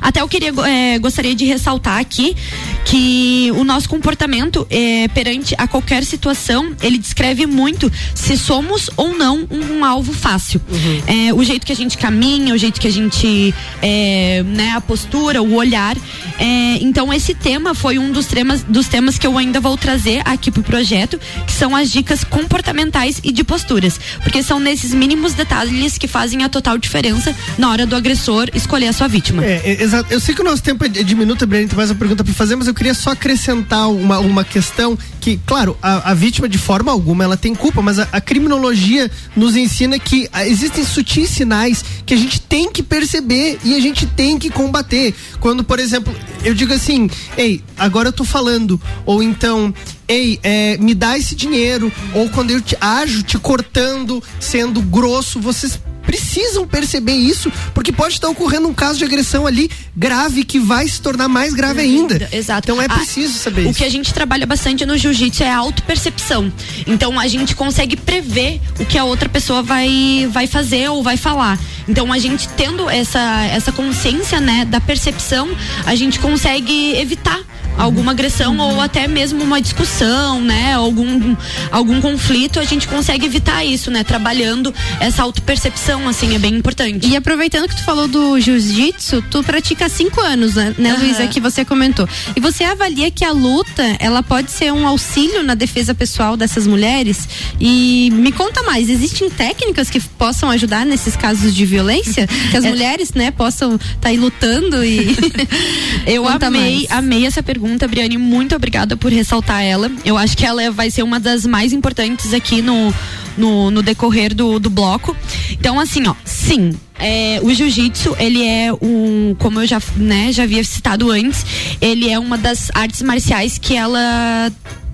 [0.00, 2.36] Até eu queria, é, gostaria de ressaltar aqui
[2.84, 9.16] que o nosso comportamento é, perante a qualquer situação, ele descreve muito se somos ou
[9.16, 10.60] não um, um alvo fácil.
[11.06, 14.80] É, o jeito que a gente caminha, o jeito que a gente, é, né, a
[14.80, 15.96] postura, o olhar.
[16.38, 20.22] É, então esse tema foi um dos temas, dos temas que eu ainda vou trazer
[20.24, 25.34] aqui pro projeto, que são as dicas comportamentais e de posturas, porque são nesses mínimos
[25.34, 29.44] detalhes que fazem a total diferença na hora do agressor escolher a sua vítima.
[29.44, 30.12] É, exato.
[30.12, 32.54] Eu sei que o nosso tempo é diminuto, Breno, tem mais uma pergunta pra fazer,
[32.56, 36.92] mas eu queria só acrescentar uma, uma questão que, claro, a, a vítima de forma
[36.92, 41.84] alguma ela tem culpa, mas a, a criminologia nos ensina que ah, existem sutis sinais
[42.04, 45.12] que a gente tem que perceber e a gente tem que combater.
[45.40, 46.14] Quando, por exemplo,
[46.44, 49.74] eu digo assim, ei, agora eu tô falando, ou então,
[50.06, 55.40] ei, é, me dá esse dinheiro, ou quando eu te ajo te cortando, sendo grosso,
[55.40, 60.58] vocês precisam perceber isso, porque pode estar ocorrendo um caso de agressão ali grave que
[60.58, 62.28] vai se tornar mais grave ainda.
[62.32, 62.70] Exato.
[62.70, 63.78] Então é preciso saber O isso.
[63.78, 66.52] que a gente trabalha bastante no jiu-jitsu é a autopercepção.
[66.86, 71.16] Então a gente consegue prever o que a outra pessoa vai, vai fazer ou vai
[71.16, 71.58] falar.
[71.88, 75.48] Então a gente tendo essa, essa consciência, né, da percepção,
[75.84, 77.40] a gente consegue evitar
[77.78, 80.72] alguma agressão ou até mesmo uma discussão, né?
[80.72, 81.36] Algum,
[81.70, 84.02] algum conflito, a gente consegue evitar isso, né?
[84.02, 87.06] Trabalhando essa autopercepção, assim, é bem importante.
[87.06, 91.00] E aproveitando que tu falou do jiu-jitsu, tu pratica há cinco anos, né, né Aham.
[91.02, 92.08] Luísa, que você comentou.
[92.34, 96.66] E você avalia que a luta, ela pode ser um auxílio na defesa pessoal dessas
[96.66, 97.28] mulheres?
[97.60, 102.26] E me conta mais, existem técnicas que possam ajudar nesses casos de violência?
[102.50, 102.68] Que as É.
[102.68, 105.16] mulheres, né, possam estar aí lutando e.
[106.06, 106.90] Eu Conta amei, mais.
[106.90, 108.16] amei essa pergunta, Briane.
[108.18, 109.90] Muito obrigada por ressaltar ela.
[110.04, 112.92] Eu acho que ela vai ser uma das mais importantes aqui no,
[113.36, 115.16] no, no decorrer do, do bloco.
[115.50, 116.72] Então, assim, ó, sim.
[116.98, 121.44] é, o jiu-jitsu, ele é um, como eu já, né, já havia citado antes,
[121.80, 124.50] ele é uma das artes marciais que ela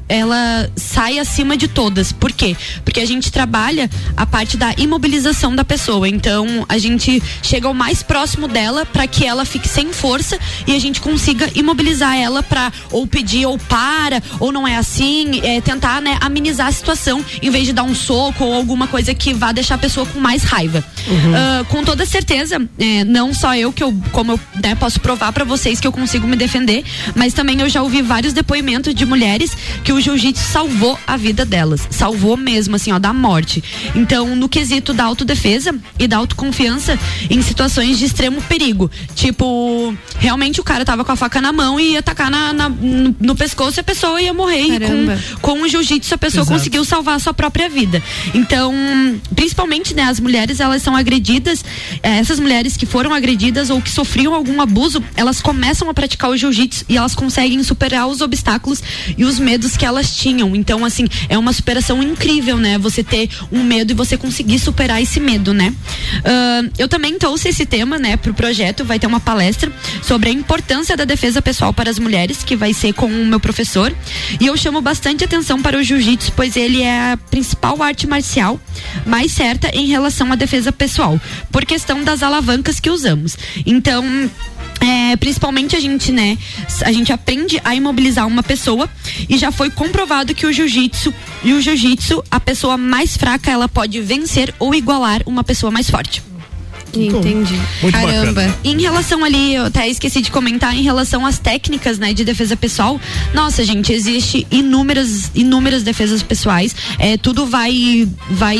[0.08, 2.12] ela sai acima de todas.
[2.12, 2.56] Por quê?
[2.84, 6.08] Porque a gente trabalha a parte da imobilização da pessoa.
[6.08, 10.74] Então, a gente chega o mais próximo dela para que ela fique sem força e
[10.74, 15.60] a gente consiga imobilizar ela para ou pedir ou para, ou não é assim, é,
[15.60, 19.32] tentar, né, amenizar a situação em vez de dar um soco ou alguma coisa que
[19.32, 20.84] vá deixar a pessoa com mais raiva.
[21.34, 25.32] Ah, com toda certeza, é, não só eu que eu, como eu né, posso provar
[25.32, 26.84] para vocês que eu consigo me defender,
[27.14, 29.52] mas também eu já ouvi vários depoimentos de mulheres
[29.84, 33.62] que o jiu-jitsu salvou a vida delas, salvou mesmo assim, ó, da morte.
[33.94, 36.98] Então, no quesito da autodefesa e da autoconfiança
[37.30, 41.78] em situações de extremo perigo, tipo, realmente o cara tava com a faca na mão
[41.78, 44.62] e ia atacar na, na- no, no pescoço e a pessoa ia morrer.
[44.62, 44.80] E
[45.40, 46.58] com, com o jiu-jitsu a pessoa Exato.
[46.58, 48.02] conseguiu salvar a sua própria vida.
[48.34, 48.72] Então,
[49.34, 51.64] principalmente, né, as mulheres, elas são agredidas,
[52.02, 56.30] eh, essas mulheres que foram agredidas ou que sofriam algum abuso, elas começam a praticar
[56.30, 58.82] o jiu-jitsu e elas conseguem superar os obstáculos
[59.16, 60.54] e os medos que elas tinham.
[60.54, 62.78] Então, assim, é uma superação incrível, né?
[62.78, 65.72] Você ter um medo e você conseguir superar esse medo, né?
[66.24, 69.72] Ah, eu também trouxe esse tema, né, pro projeto, vai ter uma palestra
[70.02, 73.40] sobre a importância da defesa pessoal para as mulheres, que vai ser com o meu
[73.40, 73.94] professor.
[74.40, 78.60] E eu chamo bastante atenção para o jiu-jitsu, pois ele é a principal arte marcial
[79.06, 80.81] mais certa em relação à defesa pessoal,
[81.50, 83.36] por questão das alavancas que usamos.
[83.66, 84.04] Então,
[84.80, 86.36] é, principalmente a gente, né,
[86.84, 88.88] a gente aprende a imobilizar uma pessoa
[89.28, 91.14] e já foi comprovado que o jiu-jitsu
[91.44, 95.88] e o jiu-jitsu, a pessoa mais fraca, ela pode vencer ou igualar uma pessoa mais
[95.88, 96.31] forte.
[96.94, 97.58] Entendi.
[97.82, 98.32] Muito Caramba.
[98.32, 98.58] bacana.
[98.64, 102.56] Em relação ali, eu até esqueci de comentar em relação às técnicas, né, de defesa
[102.56, 103.00] pessoal.
[103.32, 106.74] Nossa, gente, existe inúmeras, inúmeras defesas pessoais.
[106.98, 108.58] É, tudo vai, vai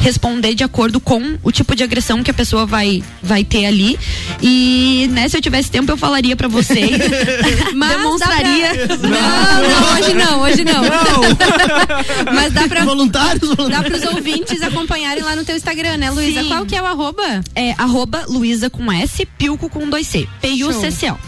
[0.00, 3.98] responder de acordo com o tipo de agressão que a pessoa vai, vai ter ali.
[4.40, 6.90] E, né, se eu tivesse tempo, eu falaria pra vocês.
[7.74, 8.86] Mas demonstraria.
[8.86, 10.82] pra- Não, não, hoje não, hoje não.
[12.34, 12.84] Mas dá pra.
[12.84, 16.44] Voluntários, Dá pros ouvintes acompanharem lá no teu Instagram, né, Luísa?
[16.44, 17.22] Qual que é o arroba?
[17.54, 20.28] É arroba Luísa com S, Pilco com dois C.
[20.40, 21.18] P-I-U-C-C-O.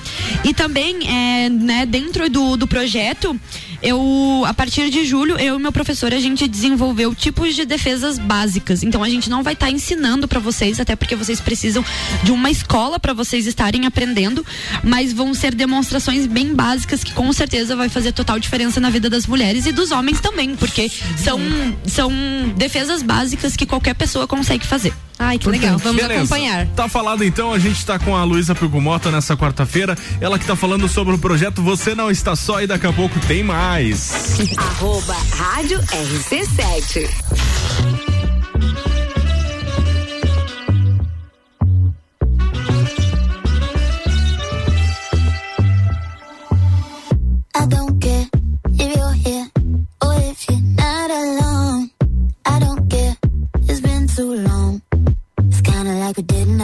[0.44, 3.38] E também, é, né, dentro do, do projeto,
[3.84, 8.18] eu, a partir de julho, eu e meu professor, a gente desenvolveu tipos de defesas
[8.18, 8.82] básicas.
[8.82, 11.84] Então a gente não vai estar ensinando pra vocês, até porque vocês precisam
[12.22, 14.44] de uma escola pra vocês estarem aprendendo,
[14.82, 19.10] mas vão ser demonstrações bem básicas que com certeza vai fazer total diferença na vida
[19.10, 21.38] das mulheres e dos homens também, porque são,
[21.86, 22.10] são
[22.56, 24.94] defesas básicas que qualquer pessoa consegue fazer.
[25.18, 25.78] Ai, que legal.
[25.78, 26.20] Vamos Beleza.
[26.20, 26.66] acompanhar.
[26.68, 29.96] Tá falado então, a gente tá com a Luísa Pigumota nessa quarta-feira.
[30.20, 33.18] Ela que tá falando sobre o projeto Você Não Está Só e daqui a pouco
[33.20, 34.38] tem mais.
[34.56, 38.13] Arroba Rádio RC7.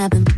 [0.01, 0.30] Happen.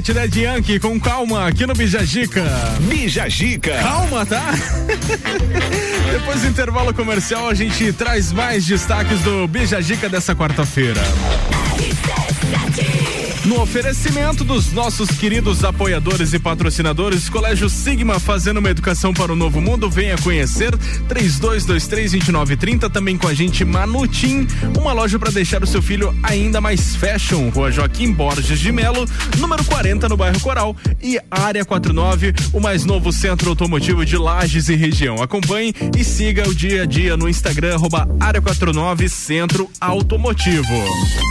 [0.00, 2.42] Ivete, né, Yankee, com calma, aqui no Bijagica.
[2.88, 3.76] Bijagica.
[3.82, 4.42] Calma, tá?
[6.10, 11.02] Depois do intervalo comercial, a gente traz mais destaques do Bijagica dessa quarta-feira.
[13.50, 19.36] No oferecimento dos nossos queridos apoiadores e patrocinadores, Colégio Sigma fazendo uma educação para o
[19.36, 20.70] novo mundo, venha conhecer
[21.08, 24.46] 32232930, também com a gente Manutim,
[24.78, 29.04] uma loja para deixar o seu filho ainda mais fashion, Rua Joaquim Borges de Melo,
[29.38, 34.68] número 40 no bairro Coral e Área 49, o mais novo centro automotivo de Lages
[34.68, 35.20] e região.
[35.20, 41.29] Acompanhe e siga o dia a dia no Instagram arroba área 49 Centro Automotivo.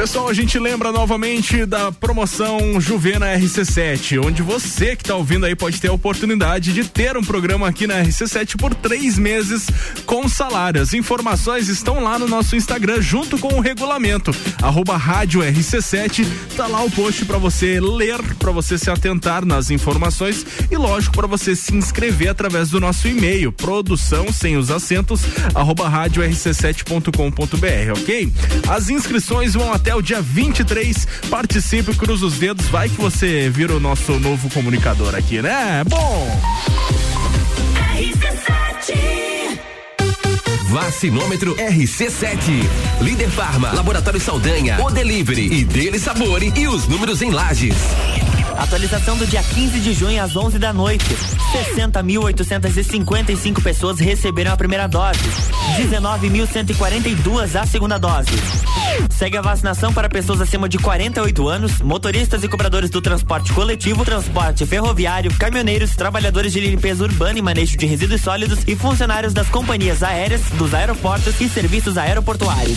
[0.00, 5.54] Pessoal, a gente lembra novamente da promoção Juvena RC7, onde você que está ouvindo aí
[5.54, 9.66] pode ter a oportunidade de ter um programa aqui na RC7 por três meses
[10.10, 10.82] com salário.
[10.82, 14.34] As informações estão lá no nosso Instagram, junto com o regulamento.
[14.60, 16.26] Arroba Rádio RC7,
[16.56, 21.14] tá lá o post para você ler, para você se atentar nas informações e, lógico,
[21.14, 25.22] para você se inscrever através do nosso e-mail, produção sem os acentos,
[25.54, 28.32] arroba rádio rc7.com.br, ok?
[28.68, 31.06] As inscrições vão até o dia 23.
[31.30, 35.84] Participe, cruza os dedos, vai que você vira o nosso novo comunicador aqui, né?
[35.86, 36.69] Bom!
[40.80, 42.66] Vacinômetro RC7.
[43.02, 47.76] Líder Farma, Laboratório Saldanha, O Delivery e Dele sabor e os números em lajes.
[48.60, 51.06] Atualização do dia 15 de junho às 11 da noite.
[51.74, 55.18] 60.855 pessoas receberam a primeira dose.
[55.78, 58.28] 19.142 a segunda dose.
[59.10, 64.04] Segue a vacinação para pessoas acima de 48 anos, motoristas e cobradores do transporte coletivo,
[64.04, 69.48] transporte ferroviário, caminhoneiros, trabalhadores de limpeza urbana e manejo de resíduos sólidos e funcionários das
[69.48, 72.76] companhias aéreas, dos aeroportos e serviços aeroportuários.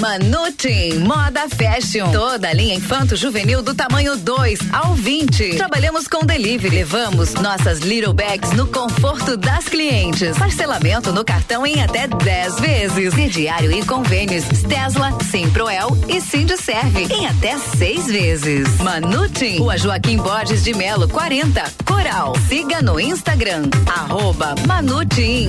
[0.00, 2.10] Manutim Moda Fashion.
[2.12, 5.56] Toda a linha infanto juvenil do tamanho 2 ao 20.
[5.56, 6.76] Trabalhamos com delivery.
[6.76, 10.36] Levamos nossas little bags no conforto das clientes.
[10.38, 13.14] Parcelamento no cartão em até 10 vezes.
[13.14, 18.68] Crediário e convênios Tesla, Simproel e Serve em até 6 vezes.
[18.78, 22.34] Manutim, Rua Joaquim Borges de Melo 40, Coral.
[22.48, 25.48] Siga no Instagram, arroba Manutim.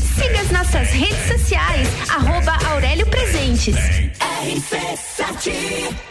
[0.51, 3.75] Nossas redes sociais, arroba Aurélio Presentes.
[4.43, 6.10] RC7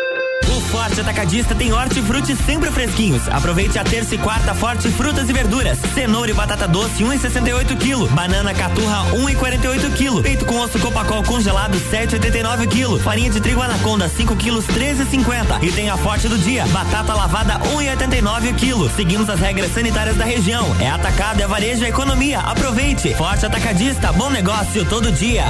[0.71, 3.27] Forte Atacadista tem hortifruti sempre fresquinhos.
[3.27, 5.77] Aproveite a terça e quarta Forte Frutas e Verduras.
[5.93, 8.09] Cenoura e batata doce 1,68 kg.
[8.13, 10.21] Banana caturra 1,48 kg.
[10.21, 13.03] Peito com osso copacol congelado 7,89 kg.
[13.03, 15.61] Farinha de trigo anaconda 5 kg 13,50.
[15.61, 16.65] E tem a Forte do dia.
[16.67, 18.95] Batata lavada 1,89 kg.
[18.95, 20.73] Seguimos as regras sanitárias da região.
[20.79, 22.39] É atacado, é varejo, é economia.
[22.39, 23.13] Aproveite.
[23.15, 25.43] Forte Atacadista, bom negócio todo dia.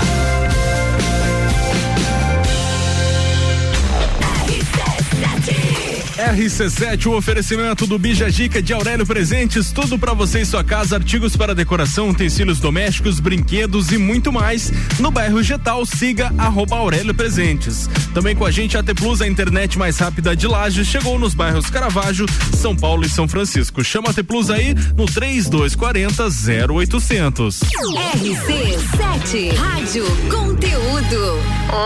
[6.22, 10.96] RC7, o oferecimento do Bija Dica de Aurélio Presentes, tudo para você e sua casa,
[10.96, 14.72] artigos para decoração, utensílios domésticos, brinquedos e muito mais.
[15.00, 17.90] No bairro Getal, siga arroba Aurélio Presentes.
[18.14, 21.34] Também com a gente, a T Plus, a internet mais rápida de Lages, chegou nos
[21.34, 23.84] bairros Caravaggio, São Paulo e São Francisco.
[23.84, 26.28] Chama a T Plus aí no 3240
[26.72, 27.62] 0800.
[27.62, 31.42] RC7 Rádio Conteúdo.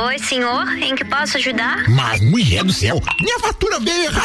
[0.08, 1.88] Oi, senhor, em que posso ajudar?
[1.90, 4.25] Mas, mulher do céu, minha fatura veio errada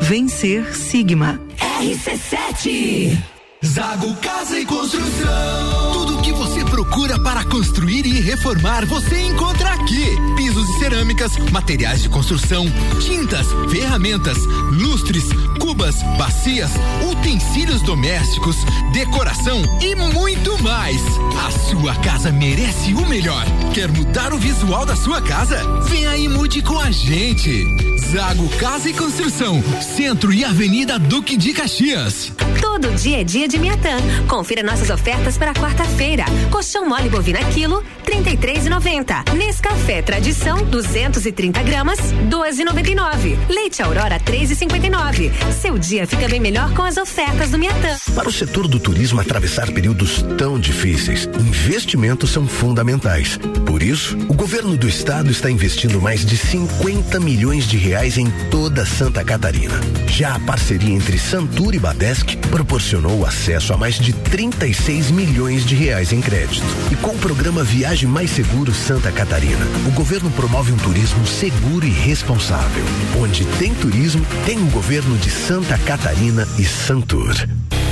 [0.00, 1.40] Vencer Sigma.
[1.80, 3.16] RC7
[3.64, 5.92] Zago Casa e Construção.
[5.92, 10.06] Tudo o que você procura para construir e reformar, você encontra aqui.
[10.36, 12.64] Pisos e cerâmicas, materiais de construção,
[13.00, 14.38] tintas, ferramentas,
[14.72, 15.24] lustres,
[15.60, 16.70] cubas, bacias,
[17.10, 18.56] utensílios domésticos,
[18.94, 21.00] decoração e muito mais.
[21.46, 23.44] A sua casa merece o melhor.
[23.74, 25.62] Quer mudar o visual da sua casa?
[25.82, 27.89] Venha e mude com a gente.
[28.10, 32.32] Zago Casa e Construção, Centro e Avenida Duque de Caxias.
[32.60, 33.98] Todo dia é dia de Miatã.
[34.26, 36.24] Confira nossas ofertas para quarta-feira.
[36.50, 39.32] Colchão mole bovina quilo, 33,90.
[39.36, 43.38] Nescafé Tradição, 230 gramas, 12,99.
[43.48, 45.30] Leite Aurora, 3,59.
[45.52, 47.96] Seu dia fica bem melhor com as ofertas do Miatã.
[48.12, 53.38] Para o setor do turismo atravessar períodos tão difíceis, investimentos são fundamentais.
[53.64, 58.30] Por isso, o governo do estado está investindo mais de 50 milhões de reais em
[58.50, 59.78] toda Santa Catarina.
[60.06, 65.74] Já a parceria entre Santur e Badesc proporcionou acesso a mais de 36 milhões de
[65.74, 66.64] reais em crédito.
[66.90, 71.86] E com o programa Viagem Mais Seguro Santa Catarina, o governo promove um turismo seguro
[71.86, 72.84] e responsável.
[73.20, 77.34] Onde tem turismo, tem o governo de Santa Catarina e Santur.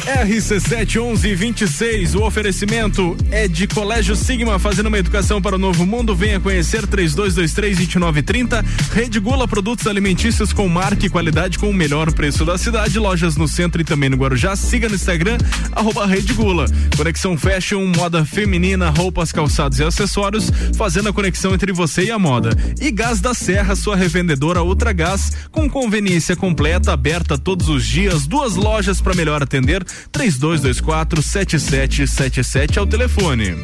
[0.00, 6.14] RC71126, o oferecimento é de Colégio Sigma, fazendo uma educação para o novo mundo.
[6.14, 8.64] Venha conhecer 3223-2930.
[8.92, 12.98] Rede Gula, produtos alimentícios com marca e qualidade com o melhor preço da cidade.
[12.98, 14.56] Lojas no centro e também no Guarujá.
[14.56, 15.38] Siga no Instagram,
[15.72, 16.66] arroba Rede Gula.
[16.96, 22.18] Conexão Fashion, moda feminina, roupas, calçados e acessórios, fazendo a conexão entre você e a
[22.18, 22.50] moda.
[22.80, 28.26] E Gás da Serra, sua revendedora Ultra Gás, com conveniência completa, aberta todos os dias,
[28.26, 29.84] duas lojas para melhor atender.
[30.12, 33.56] 3224 7777 é o telefone.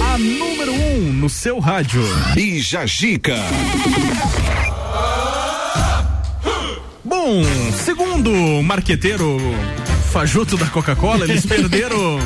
[0.00, 2.02] A número 1 um no seu rádio.
[2.34, 3.36] Bija Gica.
[7.04, 7.42] Bom,
[7.84, 9.38] segundo o marqueteiro
[10.12, 12.18] fajuto da Coca-Cola, eles perderam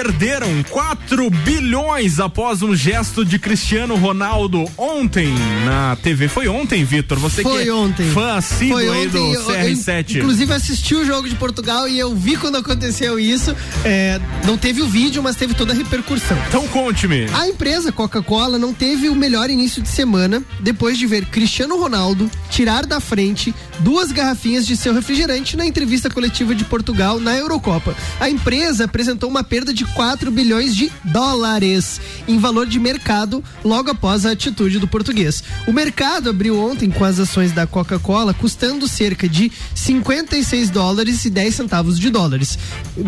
[0.00, 5.32] perderam 4 bilhões após um gesto de Cristiano Ronaldo ontem
[5.64, 6.28] na TV.
[6.28, 7.18] Foi ontem, Vitor?
[7.18, 8.10] Você Foi que é ontem.
[8.10, 10.18] fã assíduo Foi aí do ontem, eu- eu, CR7.
[10.18, 13.56] inclusive assisti o jogo de Portugal e eu vi quando aconteceu isso.
[13.86, 16.36] É, não teve o vídeo, mas teve toda a repercussão.
[16.46, 17.24] Então conte-me.
[17.32, 22.30] A empresa Coca-Cola não teve o melhor início de semana depois de ver Cristiano Ronaldo
[22.50, 27.96] tirar da frente duas garrafinhas de seu refrigerante na entrevista coletiva de Portugal na Eurocopa.
[28.20, 33.90] A empresa apresentou uma perda de 4 bilhões de dólares em valor de mercado logo
[33.90, 35.42] após a atitude do português.
[35.66, 41.30] O mercado abriu ontem com as ações da Coca-Cola custando cerca de 56 dólares e
[41.30, 42.58] 10 centavos de dólares,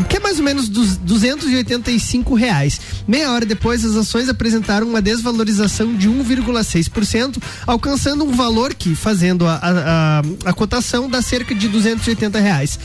[0.09, 2.81] que é mais ou menos dos 285 reais.
[3.07, 9.47] Meia hora depois, as ações apresentaram uma desvalorização de 1,6%, alcançando um valor que, fazendo
[9.47, 12.79] a, a, a, a cotação, dá cerca de 280 reais.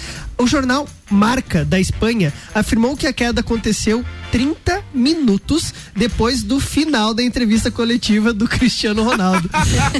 [0.44, 4.04] O jornal Marca da Espanha afirmou que a queda aconteceu
[4.34, 9.48] 30 minutos depois do final da entrevista coletiva do Cristiano Ronaldo.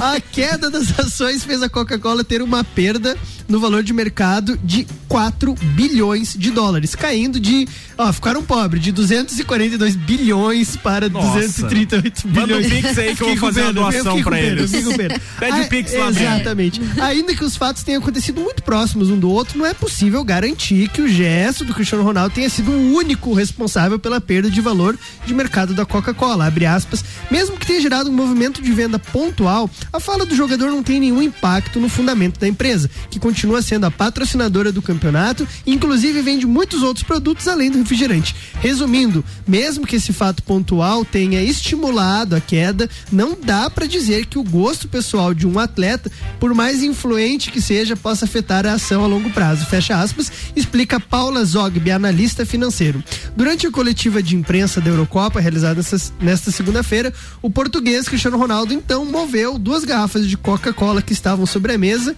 [0.00, 3.16] A queda das ações fez a Coca-Cola ter uma perda
[3.46, 8.90] no valor de mercado de 4 bilhões de dólares, caindo de, ó, ficaram pobres, de
[8.90, 11.34] 242 bilhões para Nossa.
[11.34, 12.66] 238 Manda um bilhões.
[12.72, 14.72] pix aí que eu vou fazer eu doação pena, eles.
[14.72, 16.08] Pede Ah, pix lá.
[16.08, 16.80] Exatamente.
[17.00, 20.88] Ainda que os fatos tenham acontecido muito próximos um do outro, não é possível garantir
[20.88, 24.98] que o gesto do Cristiano Ronaldo tenha sido o único responsável pela perda de valor
[25.24, 26.46] de mercado da Coca-Cola.
[26.46, 27.04] Abre aspas.
[27.30, 30.98] Mesmo que tenha gerado um movimento de venda pontual, a fala do jogador não tem
[30.98, 36.20] nenhum impacto no fundamento da empresa, que continua sendo a patrocinadora do campeonato e inclusive
[36.22, 38.34] vende muitos outros produtos além do refrigerante.
[38.60, 44.38] Resumindo, mesmo que esse fato pontual tenha estimulado a queda, não dá para dizer que
[44.38, 46.10] o gosto pessoal de um atleta,
[46.40, 49.66] por mais influente que seja, possa afetar a ação a longo prazo.
[49.66, 53.02] Fecha aspas, explica Paula Zogby, analista financeiro.
[53.36, 55.80] Durante a coletiva coletiva de imprensa da Eurocopa, realizada
[56.20, 57.12] nesta segunda-feira,
[57.42, 62.14] o português Cristiano Ronaldo então moveu duas garrafas de Coca-Cola que estavam sobre a mesa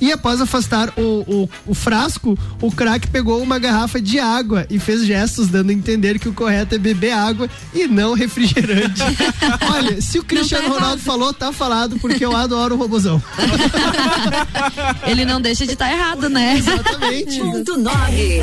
[0.00, 4.78] e, após afastar o, o, o frasco, o craque pegou uma garrafa de água e
[4.78, 9.02] fez gestos dando a entender que o correto é beber água e não refrigerante.
[9.72, 13.22] Olha, se o Cristiano tá Ronaldo falou, tá falado, porque eu adoro o robozão.
[15.06, 16.56] Ele não deixa de estar tá errado, né?
[16.58, 17.38] Exatamente.
[17.40, 18.40] Ponto 9.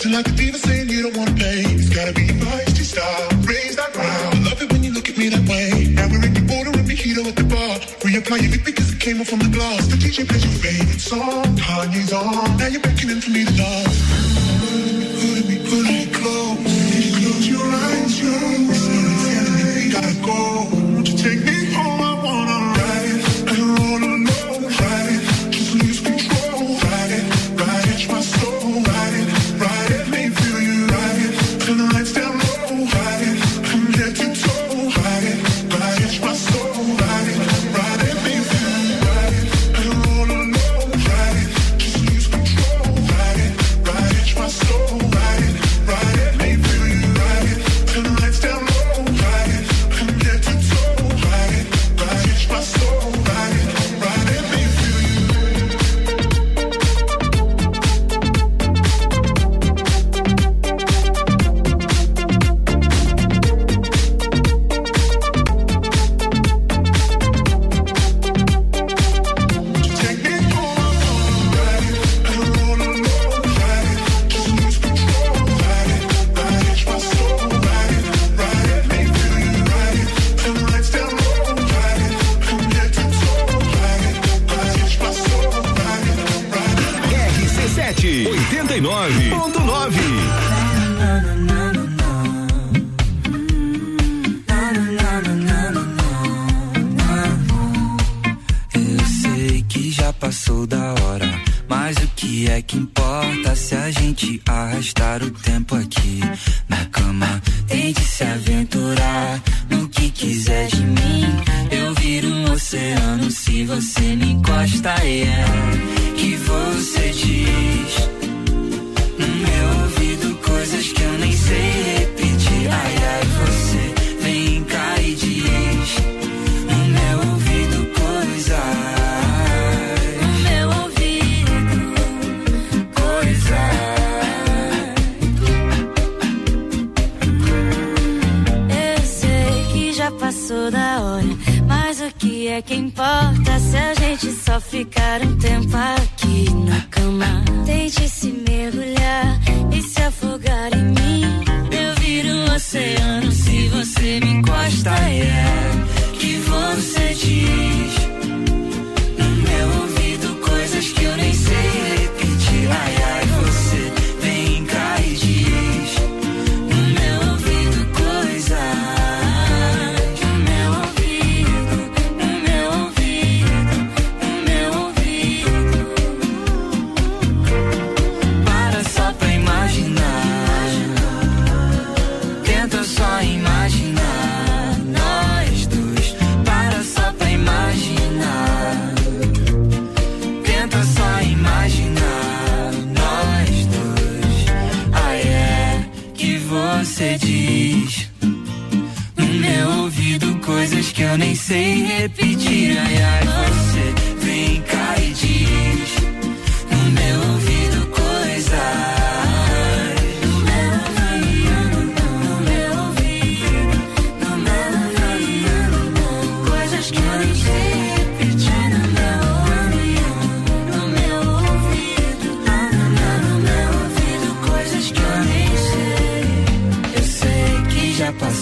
[0.00, 1.60] Acting like a diva saying you don't wanna play.
[1.76, 3.28] It's gotta be feisty style.
[3.44, 4.34] Raise that ground.
[4.34, 5.92] I love it when you look at me that way.
[5.92, 7.76] Now we're in the border and mojito at the bar.
[8.00, 9.88] Reapply your lip because it came off from the glass.
[9.88, 11.44] The DJ plays your favorite song.
[11.54, 12.56] Kanye's on.
[12.56, 14.19] Now you're beckoning for me to dance.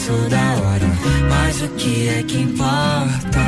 [0.09, 0.86] Passou da hora,
[1.28, 3.39] mas o que é que importa?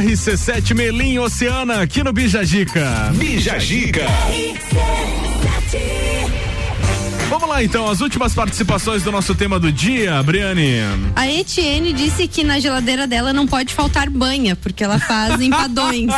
[0.00, 3.12] RC7 Melim Oceana, aqui no Bijagica.
[3.14, 4.06] Bijagica.
[7.32, 10.80] Vamos lá então, as últimas participações do nosso tema do dia, Briane.
[11.16, 16.12] A Etienne disse que na geladeira dela não pode faltar banha, porque ela faz empadões.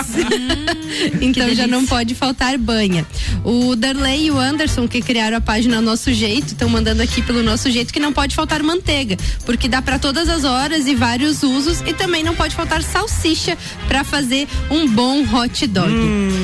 [1.23, 3.07] então já não pode faltar banha.
[3.45, 7.45] O Darley e o Anderson, que criaram a página Nosso Jeito, estão mandando aqui pelo
[7.45, 9.17] Nosso Jeito que não pode faltar manteiga,
[9.47, 13.57] porque dá para todas as horas e vários usos, e também não pode faltar salsicha
[13.87, 15.93] para fazer um bom hot dog.
[15.93, 16.44] Hum,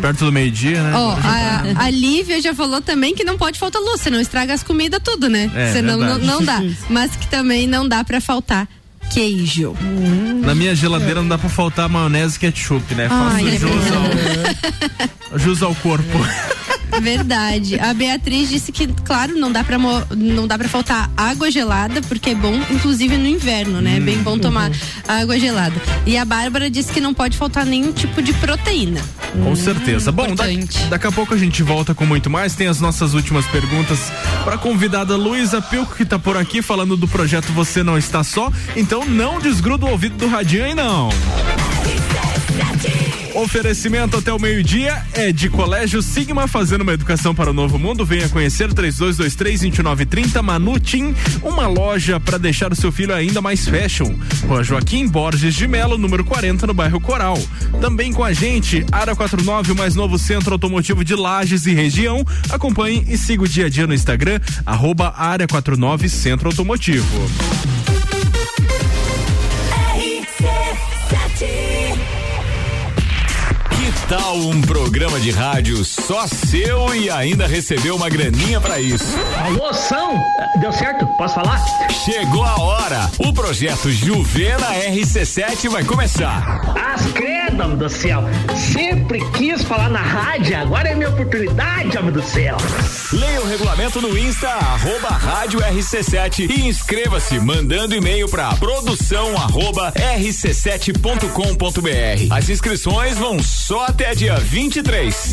[0.00, 0.92] perto do meio-dia, né?
[0.94, 4.62] Ó, a, a Lívia já falou também que não pode faltar luz, senão estraga as
[4.62, 5.50] comidas tudo, né?
[5.54, 6.62] É, senão não, não dá.
[6.88, 8.68] Mas que também não dá pra faltar
[9.10, 9.74] queijo.
[10.44, 13.08] Na minha geladeira não dá pra faltar maionese e ketchup, né?
[13.10, 13.92] Ai, Faço é jus,
[15.32, 16.18] ao, jus ao corpo.
[17.00, 17.78] Verdade.
[17.78, 22.00] A Beatriz disse que, claro, não dá pra, mo- não dá pra faltar água gelada,
[22.02, 23.96] porque é bom, inclusive no inverno, né?
[23.96, 24.70] É bem bom tomar
[25.06, 25.74] água gelada.
[26.04, 29.00] E a Bárbara disse que não pode faltar nenhum tipo de proteína.
[29.42, 30.10] Com certeza.
[30.10, 30.44] Bom, da-
[30.88, 32.54] daqui a pouco a gente volta com muito mais.
[32.54, 33.98] Tem as nossas últimas perguntas
[34.44, 38.50] para convidada Luísa Pilco, que tá por aqui falando do projeto Você Não Está Só.
[38.74, 41.08] Então não desgruda o ouvido do radinho aí, não.
[43.36, 48.02] Oferecimento até o meio-dia é de Colégio Sigma, fazendo uma educação para o novo mundo.
[48.02, 54.14] Venha conhecer 3223-2930 Manutim, uma loja para deixar o seu filho ainda mais fashion.
[54.48, 57.38] Rua Joaquim Borges de Melo, número 40, no bairro Coral.
[57.78, 62.24] Também com a gente, Área 49, o mais novo centro automotivo de Lages e região.
[62.48, 67.06] Acompanhe e siga o dia a dia no Instagram, arroba Área 49 Centro Automotivo.
[74.08, 79.04] Tal um programa de rádio só seu e ainda recebeu uma graninha pra isso?
[79.44, 80.16] Almoção!
[80.60, 81.04] Deu certo?
[81.18, 81.58] Posso falar?
[82.04, 83.10] Chegou a hora!
[83.18, 86.62] O projeto Juvena RC7 vai começar.
[86.76, 88.22] As credo, homem do céu!
[88.72, 92.56] Sempre quis falar na rádio, agora é minha oportunidade, homem do céu!
[93.12, 99.92] Leia o regulamento no Insta, arroba rádio RC7 e inscreva-se mandando e-mail pra produção arroba
[99.92, 100.94] rc7.com.br.
[102.30, 105.32] As inscrições vão só até dia 23.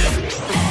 [0.01, 0.70] Yeah.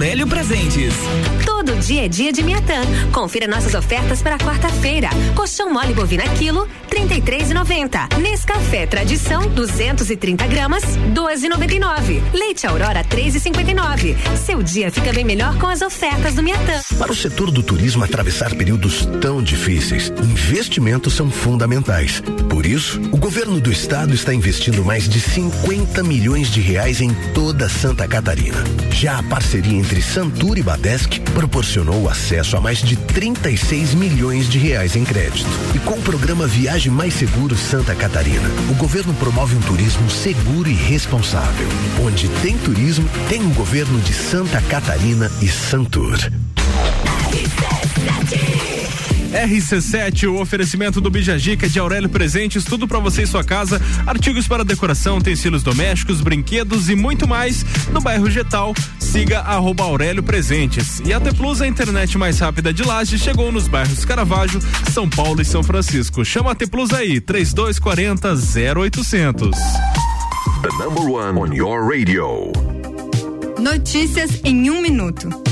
[0.00, 0.94] Aurélio Presentes.
[1.60, 2.80] Todo dia é dia de Miatã.
[3.12, 5.10] Confira nossas ofertas para quarta-feira.
[5.36, 8.16] Colchão mole bovina quilo, 33,90.
[8.18, 10.82] Nescafé Tradição, 230 gramas,
[11.12, 12.22] 12,99.
[12.32, 14.16] Leite Aurora, 3,59.
[14.38, 16.80] Seu dia fica bem melhor com as ofertas do Miatã.
[16.98, 22.22] Para o setor do turismo atravessar períodos tão difíceis, investimentos são fundamentais.
[22.48, 27.12] Por isso, o governo do estado está investindo mais de 50 milhões de reais em
[27.34, 28.64] toda Santa Catarina.
[28.92, 31.20] Já a parceria entre Santur e Badesc
[31.50, 35.50] proporcionou acesso a mais de 36 milhões de reais em crédito.
[35.74, 40.70] E com o programa Viagem Mais Seguro Santa Catarina, o governo promove um turismo seguro
[40.70, 41.68] e responsável.
[42.06, 46.18] Onde tem turismo, tem o governo de Santa Catarina e Santur.
[49.30, 54.46] RC7, o oferecimento do Bijagica de Aurélio Presentes, tudo pra você e sua casa, artigos
[54.48, 58.74] para decoração, utensílios domésticos, brinquedos e muito mais no bairro Getal.
[58.98, 61.00] Siga arroba Aurélio Presentes.
[61.04, 64.60] E a T Plus, a internet mais rápida de Laje, chegou nos bairros Caravaggio,
[64.92, 66.24] São Paulo e São Francisco.
[66.24, 68.34] Chama a T Plus aí, 3240
[68.76, 69.50] 0800.
[70.62, 72.52] The number one on your radio.
[73.58, 75.49] Notícias em um minuto.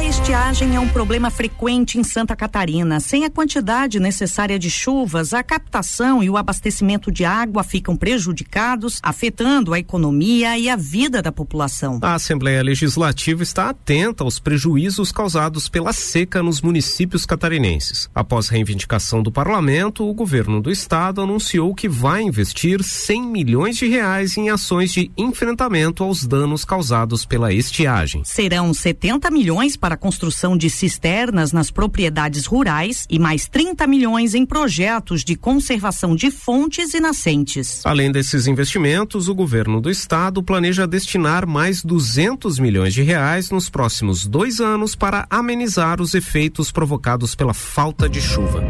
[0.00, 3.00] A estiagem é um problema frequente em Santa Catarina.
[3.00, 8.98] Sem a quantidade necessária de chuvas, a captação e o abastecimento de água ficam prejudicados,
[9.02, 11.98] afetando a economia e a vida da população.
[12.00, 18.08] A Assembleia Legislativa está atenta aos prejuízos causados pela seca nos municípios catarinenses.
[18.14, 23.86] Após reivindicação do parlamento, o governo do estado anunciou que vai investir 100 milhões de
[23.86, 28.24] reais em ações de enfrentamento aos danos causados pela estiagem.
[28.24, 34.44] Serão 70 milhões para construção de cisternas nas propriedades rurais e mais 30 milhões em
[34.46, 37.84] projetos de conservação de fontes e nascentes.
[37.84, 43.68] Além desses investimentos, o governo do estado planeja destinar mais 200 milhões de reais nos
[43.68, 48.62] próximos dois anos para amenizar os efeitos provocados pela falta de chuva.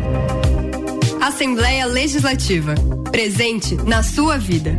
[1.20, 2.74] Assembleia Legislativa.
[3.10, 4.78] Presente na sua vida.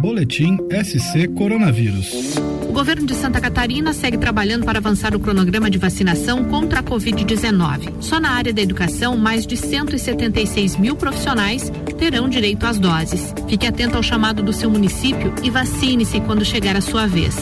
[0.00, 2.36] Boletim SC Coronavírus.
[2.68, 6.82] O governo de Santa Catarina segue trabalhando para avançar o cronograma de vacinação contra a
[6.82, 7.94] Covid-19.
[8.00, 13.34] Só na área da educação, mais de 176 mil profissionais terão direito às doses.
[13.48, 17.34] Fique atento ao chamado do seu município e vacine-se quando chegar a sua vez.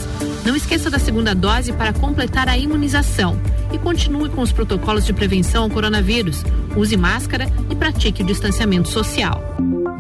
[0.45, 3.41] Não esqueça da segunda dose para completar a imunização
[3.73, 6.45] e continue com os protocolos de prevenção ao coronavírus.
[6.77, 9.43] Use máscara e pratique o distanciamento social.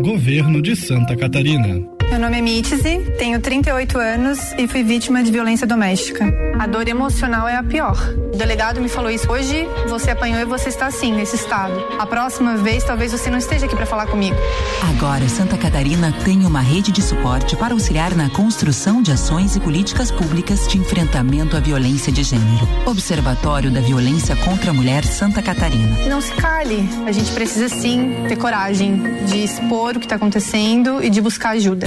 [0.00, 1.93] Governo de Santa Catarina.
[2.10, 6.32] Meu nome é Mitzi, tenho 38 anos e fui vítima de violência doméstica.
[6.58, 7.98] A dor emocional é a pior.
[8.32, 11.74] O delegado me falou isso hoje, você apanhou e você está assim, nesse estado.
[11.98, 14.36] A próxima vez, talvez você não esteja aqui para falar comigo.
[14.90, 19.60] Agora, Santa Catarina tem uma rede de suporte para auxiliar na construção de ações e
[19.60, 22.68] políticas públicas de enfrentamento à violência de gênero.
[22.86, 25.96] Observatório da Violência contra a Mulher Santa Catarina.
[26.08, 26.88] Não se cale.
[27.06, 31.50] A gente precisa sim ter coragem de expor o que está acontecendo e de buscar
[31.50, 31.86] ajuda.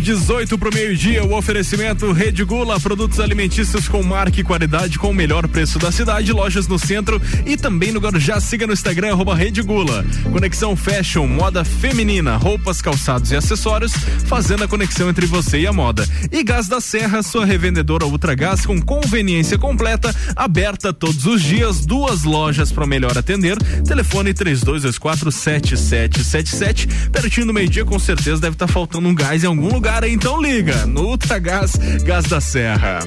[0.00, 5.14] 18 pro meio-dia, o oferecimento Rede Gula, produtos alimentícios com marca e qualidade com o
[5.14, 8.40] melhor preço da cidade, lojas no centro e também no Guarujá.
[8.40, 10.04] Siga no Instagram, arroba Rede Gula.
[10.32, 13.92] Conexão Fashion, moda feminina, roupas, calçados e acessórios,
[14.26, 16.06] fazendo a conexão entre você e a moda.
[16.30, 22.22] E Gás da Serra, sua revendedora Ultragás com conveniência completa, aberta todos os dias, duas
[22.22, 23.56] lojas para melhor atender.
[23.86, 29.68] Telefone 3224 7777, pertinho do meio-dia, com certeza deve estar faltando um gás em algum
[29.68, 31.72] lugar aí, então liga no Ultragás
[32.04, 33.00] Gás da Serra.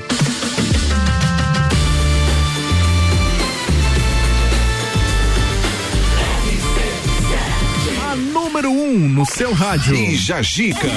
[8.11, 9.95] A número 1 um no seu rádio.
[9.95, 10.87] Bija Gica.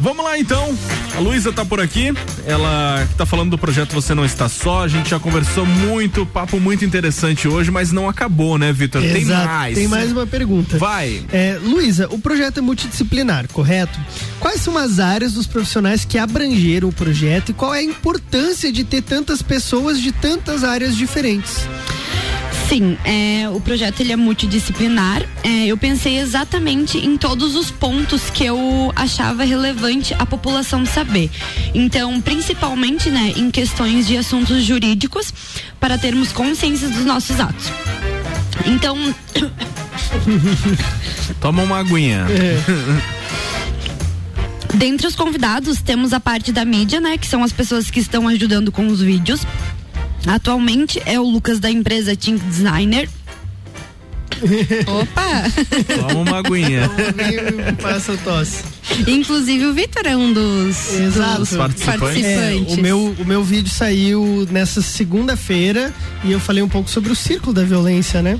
[0.00, 0.76] Vamos lá então.
[1.16, 2.12] A Luísa tá por aqui.
[2.46, 4.84] Ela tá falando do projeto Você Não Está Só.
[4.84, 9.02] A gente já conversou muito, papo muito interessante hoje, mas não acabou, né, Vitor?
[9.02, 9.74] Tem mais.
[9.74, 10.78] Tem mais uma pergunta.
[10.78, 11.22] Vai.
[11.32, 13.98] É, Luísa, o projeto é multidisciplinar, correto?
[14.38, 18.70] Quais são as áreas dos profissionais que abrangeram o projeto e qual é a importância
[18.72, 21.66] de ter tantas pessoas de tantas áreas diferentes?
[22.68, 25.22] Sim, é, o projeto ele é multidisciplinar.
[25.42, 31.30] É, eu pensei exatamente em todos os pontos que eu achava relevante a população saber.
[31.74, 35.32] Então, principalmente, né, em questões de assuntos jurídicos,
[35.80, 37.72] para termos consciência dos nossos atos.
[38.66, 38.98] Então,
[41.40, 42.26] Toma uma aguinha.
[44.74, 47.16] Dentre os convidados, temos a parte da mídia, né?
[47.16, 49.40] Que são as pessoas que estão ajudando com os vídeos.
[50.26, 53.08] Atualmente é o Lucas da empresa Team Designer.
[54.86, 55.44] Opa!
[55.96, 56.88] Toma uma aguinha.
[57.80, 58.62] Passa tosse.
[59.06, 61.38] Inclusive o Vitor é um dos, Exato.
[61.40, 62.24] dos participantes.
[62.24, 65.92] É, o, meu, o meu vídeo saiu nessa segunda-feira
[66.24, 68.38] e eu falei um pouco sobre o círculo da violência, né?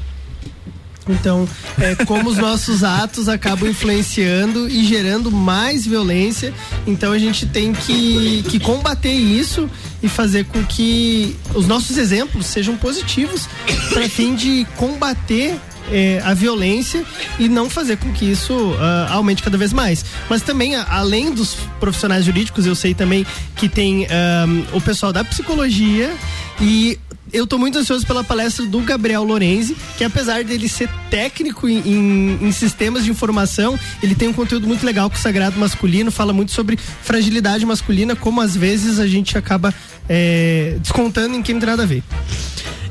[1.09, 1.49] Então,
[1.79, 6.53] é, como os nossos atos acabam influenciando e gerando mais violência,
[6.87, 9.69] então a gente tem que, que combater isso
[10.03, 13.49] e fazer com que os nossos exemplos sejam positivos
[13.93, 15.59] para fim de combater
[15.91, 17.05] é, a violência
[17.39, 20.05] e não fazer com que isso ah, aumente cada vez mais.
[20.29, 23.27] Mas também, além dos profissionais jurídicos, eu sei também
[23.57, 26.15] que tem ahm, o pessoal da psicologia
[26.61, 26.99] e
[27.33, 31.79] eu tô muito ansioso pela palestra do Gabriel Lorenzi, que apesar dele ser técnico em,
[31.79, 36.11] em- em sistemas de informação, ele tem um conteúdo muito legal com o sagrado masculino,
[36.11, 39.75] fala muito sobre fragilidade masculina, como às vezes a gente acaba
[40.09, 42.03] é, descontando em quem não tem nada a ver.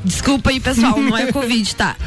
[0.04, 1.96] Desculpa aí, pessoal, não é Covid, tá?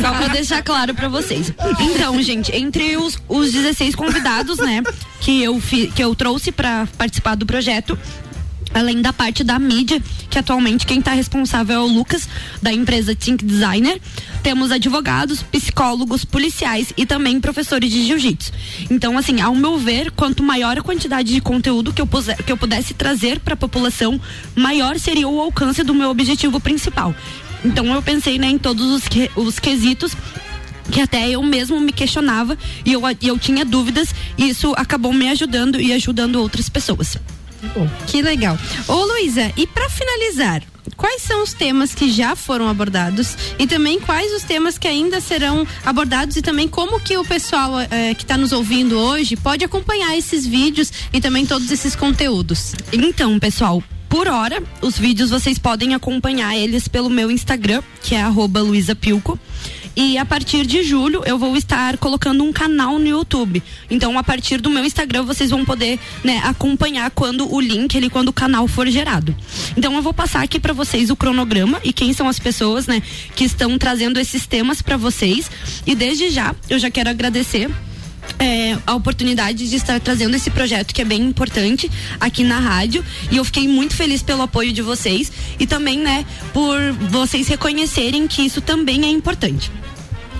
[0.00, 1.52] Só pra deixar claro pra vocês.
[1.80, 4.82] Então, gente, entre os, os 16 convidados, né,
[5.20, 7.98] que eu, fi, que eu trouxe pra participar do projeto,
[8.74, 12.28] além da parte da mídia, que atualmente quem está responsável é o Lucas,
[12.60, 14.00] da empresa Think Designer.
[14.42, 18.52] Temos advogados, psicólogos, policiais e também professores de jiu-jitsu.
[18.90, 22.52] Então, assim, ao meu ver, quanto maior a quantidade de conteúdo que eu, puse, que
[22.52, 24.20] eu pudesse trazer para a população,
[24.54, 27.14] maior seria o alcance do meu objetivo principal.
[27.64, 30.16] Então, eu pensei né, em todos os, que, os quesitos
[30.90, 35.28] que até eu mesmo me questionava e eu, eu tinha dúvidas e isso acabou me
[35.28, 37.16] ajudando e ajudando outras pessoas.
[38.06, 38.58] Que legal.
[38.88, 40.62] Ô Luísa, e para finalizar,
[40.96, 45.20] quais são os temas que já foram abordados e também quais os temas que ainda
[45.20, 49.64] serão abordados e também como que o pessoal eh, que está nos ouvindo hoje pode
[49.64, 52.74] acompanhar esses vídeos e também todos esses conteúdos?
[52.92, 58.20] Então, pessoal, por hora, os vídeos vocês podem acompanhar eles pelo meu Instagram, que é
[58.22, 59.38] arroba luisapilco.
[59.94, 63.62] E a partir de julho eu vou estar colocando um canal no YouTube.
[63.90, 68.08] Então, a partir do meu Instagram, vocês vão poder né, acompanhar quando o link, ele,
[68.08, 69.34] quando o canal for gerado.
[69.76, 73.02] Então, eu vou passar aqui para vocês o cronograma e quem são as pessoas né,
[73.34, 75.50] que estão trazendo esses temas para vocês.
[75.86, 77.70] E desde já, eu já quero agradecer
[78.38, 81.90] é, a oportunidade de estar trazendo esse projeto que é bem importante
[82.20, 86.24] aqui na rádio e eu fiquei muito feliz pelo apoio de vocês e também, né,
[86.52, 86.78] por
[87.10, 89.70] vocês reconhecerem que isso também é importante.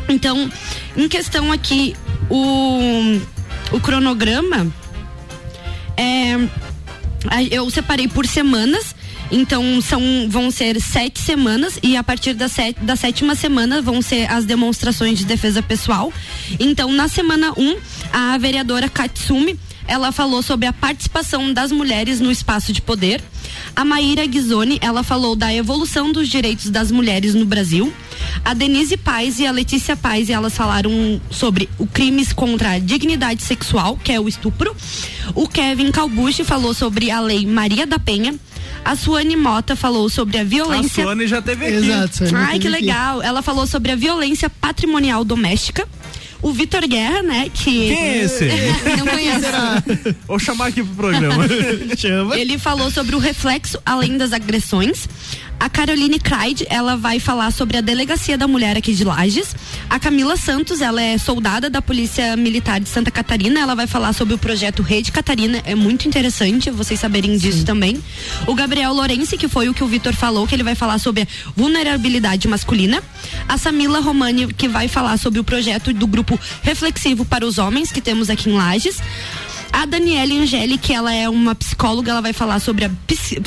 [0.09, 0.51] Então,
[0.97, 1.95] em questão aqui,
[2.29, 3.21] o,
[3.71, 4.67] o cronograma,
[5.97, 6.37] é,
[7.51, 8.95] eu separei por semanas.
[9.33, 14.03] Então são, vão ser sete semanas e a partir da, set, da sétima semana vão
[14.03, 16.13] ser as demonstrações de defesa pessoal.
[16.61, 17.77] Então na semana 1, um,
[18.13, 23.23] a vereadora Katsumi ela falou sobre a participação das mulheres no espaço de poder.
[23.75, 27.93] A Maíra Ghisoni, ela falou da evolução dos direitos das mulheres no Brasil.
[28.45, 33.43] A Denise Paz e a Letícia Paz, elas falaram sobre o crimes contra a dignidade
[33.43, 34.75] sexual, que é o estupro.
[35.35, 38.35] O Kevin Calbucci falou sobre a lei Maria da Penha.
[38.85, 41.03] A Suane Mota falou sobre a violência.
[41.03, 41.75] A Suane já teve aqui.
[41.77, 42.87] Exato, Suane Ai, que teve aqui.
[42.87, 43.23] legal.
[43.23, 45.87] Ela falou sobre a violência patrimonial doméstica.
[46.43, 47.49] O Vitor Guerra, né?
[47.55, 47.95] Que.
[47.95, 48.45] Quem é esse?
[48.99, 50.17] Não conheço.
[50.27, 51.45] Vou chamar aqui pro programa.
[51.97, 52.37] Chama.
[52.37, 55.09] Ele falou sobre o reflexo além das agressões.
[55.63, 59.55] A Caroline Clyde, ela vai falar sobre a delegacia da mulher aqui de Lages.
[59.89, 63.61] A Camila Santos, ela é soldada da Polícia Militar de Santa Catarina.
[63.61, 65.63] Ela vai falar sobre o projeto Rede Catarina.
[65.65, 68.03] É muito interessante vocês saberem disso também.
[68.45, 71.23] O Gabriel Lourenço, que foi o que o Vitor falou, que ele vai falar sobre
[71.23, 73.01] a vulnerabilidade masculina.
[73.49, 77.93] A Samila Romani, que vai falar sobre o projeto do grupo reflexivo para os homens
[77.93, 78.99] que temos aqui em Lages.
[79.73, 82.91] A Daniela Angeli, que ela é uma psicóloga, ela vai falar sobre a,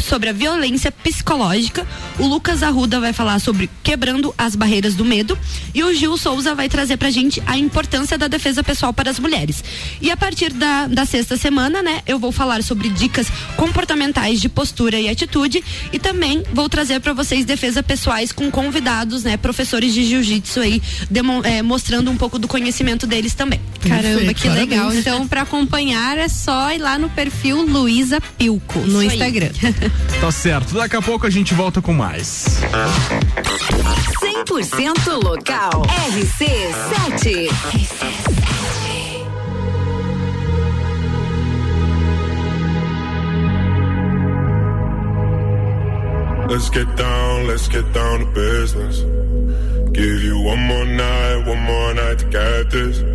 [0.03, 1.87] sobre a violência psicológica.
[2.17, 5.37] O Lucas Arruda vai falar sobre quebrando as barreiras do medo.
[5.73, 9.19] E o Gil Souza vai trazer pra gente a importância da defesa pessoal para as
[9.19, 9.63] mulheres.
[10.01, 14.49] E a partir da, da sexta semana, né, eu vou falar sobre dicas comportamentais de
[14.49, 15.63] postura e atitude.
[15.93, 20.81] E também vou trazer para vocês defesa pessoais com convidados, né, professores de jiu-jitsu aí,
[21.09, 23.61] demo, é, mostrando um pouco do conhecimento deles também.
[23.87, 24.79] Caramba, Perfeito, que legal.
[24.79, 24.99] parabéns.
[24.99, 29.07] Então, para acompanhar é só ir lá no perfil Luísa Pilco no aí.
[29.07, 29.49] Instagram.
[30.19, 30.73] tá certo.
[30.75, 32.59] Daqui a pouco a gente volta com mais.
[34.21, 35.83] 100% local.
[36.11, 37.49] RC7.
[46.47, 48.99] Let's get down, let's get down to business.
[49.91, 53.14] Give you one more night, one more night to get this.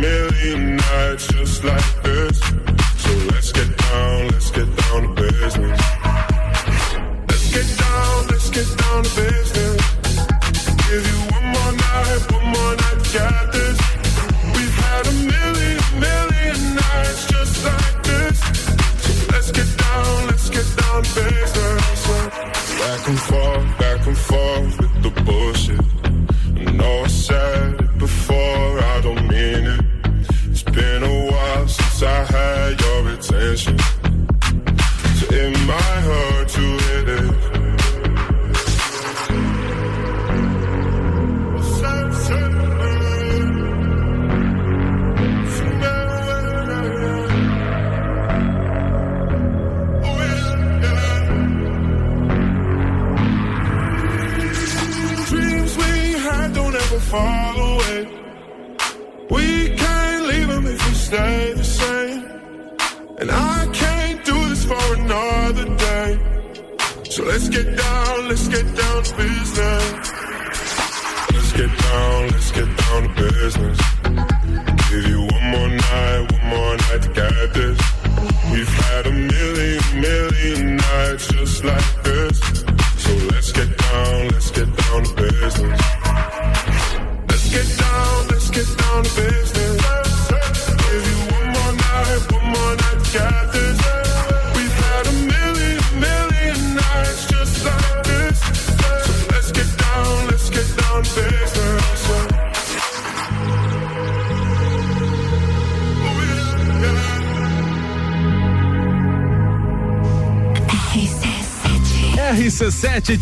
[0.00, 0.27] man.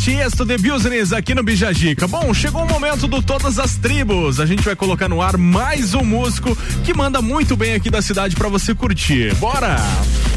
[0.06, 2.06] Tiesto de Business aqui no Bijagica.
[2.06, 4.38] Bom, chegou o momento do Todas as Tribos.
[4.38, 8.00] A gente vai colocar no ar mais um músico que manda muito bem aqui da
[8.00, 9.34] cidade pra você curtir.
[9.34, 9.74] Bora!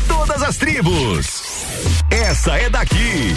[0.08, 1.44] Todas as tribos.
[2.10, 3.36] Essa é daqui.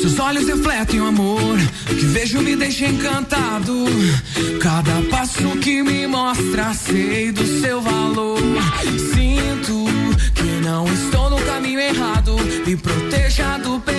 [0.00, 1.58] Seus olhos refletem o amor
[1.88, 3.84] que vejo me deixa encantado.
[4.60, 8.38] Cada passo que me mostra, sei do seu valor.
[9.12, 9.84] Sinto
[10.34, 12.36] que não estou no caminho errado.
[12.66, 13.93] Me proteja do perigo.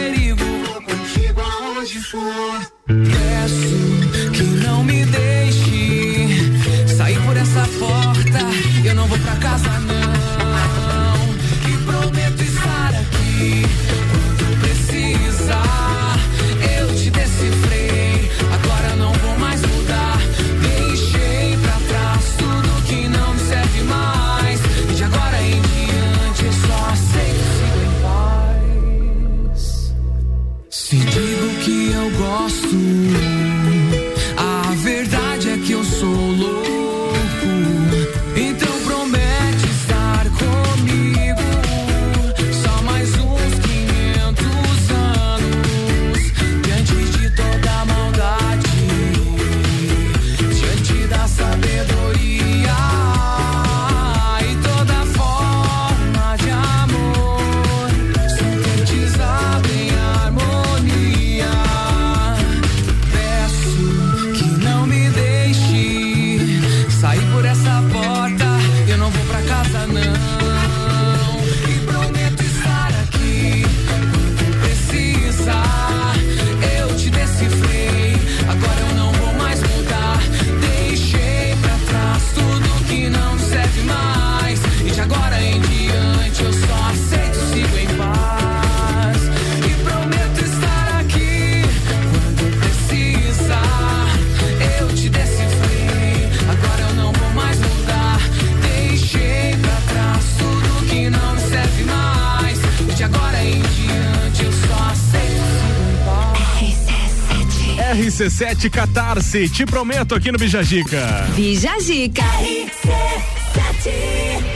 [108.35, 111.25] RC7 Catarse, te prometo aqui no Bijagica.
[111.35, 112.21] Bijagica.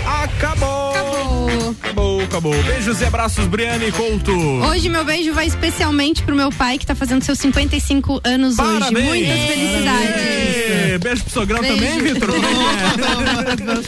[0.06, 0.90] Acabou!
[0.94, 1.76] Acabou.
[1.82, 2.64] Acabou, acabou.
[2.64, 4.34] Beijos e abraços, Briane Couto.
[4.34, 8.92] Hoje meu beijo vai especialmente pro meu pai que tá fazendo seus 55 anos Parabéns.
[8.92, 9.02] hoje.
[9.02, 10.16] Muitas felicidades.
[10.18, 10.59] Ê,
[10.98, 11.76] Beijo pro sogrão Beijo.
[11.76, 12.30] também, Vitor?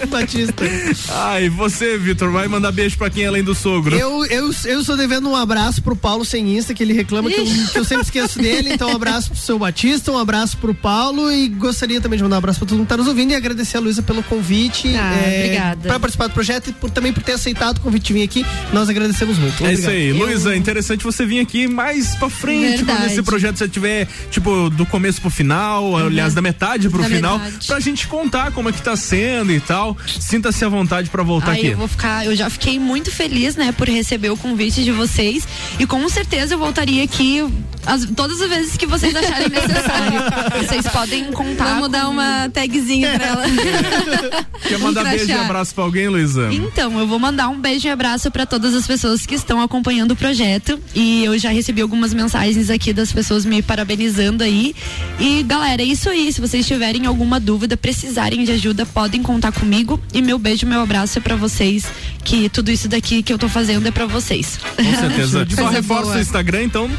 [0.09, 0.63] Batista.
[1.09, 3.95] Ai, você, Vitor, vai mandar beijo pra quem além do sogro?
[3.95, 7.39] Eu, eu, eu estou devendo um abraço pro Paulo sem Insta, que ele reclama que
[7.39, 8.73] eu, que eu sempre esqueço dele.
[8.73, 12.35] Então, um abraço pro seu Batista, um abraço pro Paulo e gostaria também de mandar
[12.37, 14.93] um abraço pra todo mundo que tá nos ouvindo e agradecer a Luísa pelo convite.
[14.95, 15.87] Ah, obrigada.
[15.87, 18.45] Pra participar do projeto e por, também por ter aceitado o convite de vir aqui.
[18.73, 19.65] Nós agradecemos muito.
[19.65, 20.29] É isso aí, Obrigado.
[20.29, 22.99] Luísa, interessante você vir aqui mais pra frente, Verdade.
[22.99, 27.09] quando esse projeto você tiver, tipo, do começo pro final, aliás, da metade pro Da
[27.09, 27.67] final, metade.
[27.67, 29.97] pra gente contar como é que tá sendo e tal.
[30.19, 31.67] Sinta-se à vontade pra voltar Ai, aqui.
[31.67, 35.47] eu vou ficar, eu já fiquei muito feliz, né, por receber o convite de vocês
[35.79, 37.43] e com certeza eu voltaria aqui
[37.85, 40.19] as- todas as vezes que vocês acharem necessário.
[40.65, 41.65] vocês podem contar.
[41.75, 43.43] Vamos dar uma tagzinha pra ela.
[44.67, 46.49] Quer mandar Um beijo e abraço pra alguém, Luísa?
[46.53, 50.11] Então, eu vou mandar um beijo e abraço para todas as pessoas que estão acompanhando
[50.11, 50.79] o projeto.
[50.93, 54.75] E eu já recebi algumas mensagens aqui das pessoas me parabenizando aí.
[55.19, 56.31] E galera, é isso aí.
[56.31, 59.99] Se vocês tiverem alguma dúvida, precisarem de ajuda, podem contar comigo.
[60.13, 61.85] E meu beijo, meu abraço é para vocês.
[62.23, 64.59] Que tudo isso daqui que eu tô fazendo é para vocês.
[64.75, 65.47] Com certeza.
[65.49, 66.89] Só Coisa reforça o Instagram, então.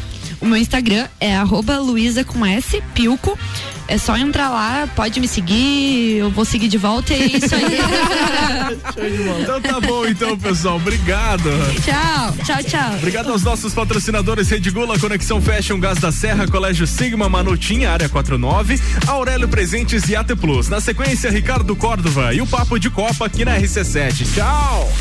[0.43, 3.39] O meu Instagram é arroba Luísa com S, Pilco.
[3.87, 7.55] É só entrar lá, pode me seguir, eu vou seguir de volta e é isso
[7.55, 7.79] aí.
[9.41, 10.77] então tá bom, então, pessoal.
[10.77, 11.49] Obrigado.
[11.85, 12.95] Tchau, tchau, tchau.
[12.97, 18.09] Obrigado aos nossos patrocinadores Rede Gula, Conexão Fashion, Gás da Serra, Colégio Sigma, Manutinha, Área
[18.09, 20.69] 49, Aurélio Presentes e AT Plus.
[20.69, 24.35] Na sequência, Ricardo Córdova e o Papo de Copa aqui na RC7.
[24.35, 24.93] Tchau.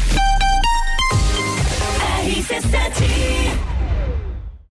[2.28, 3.71] RC7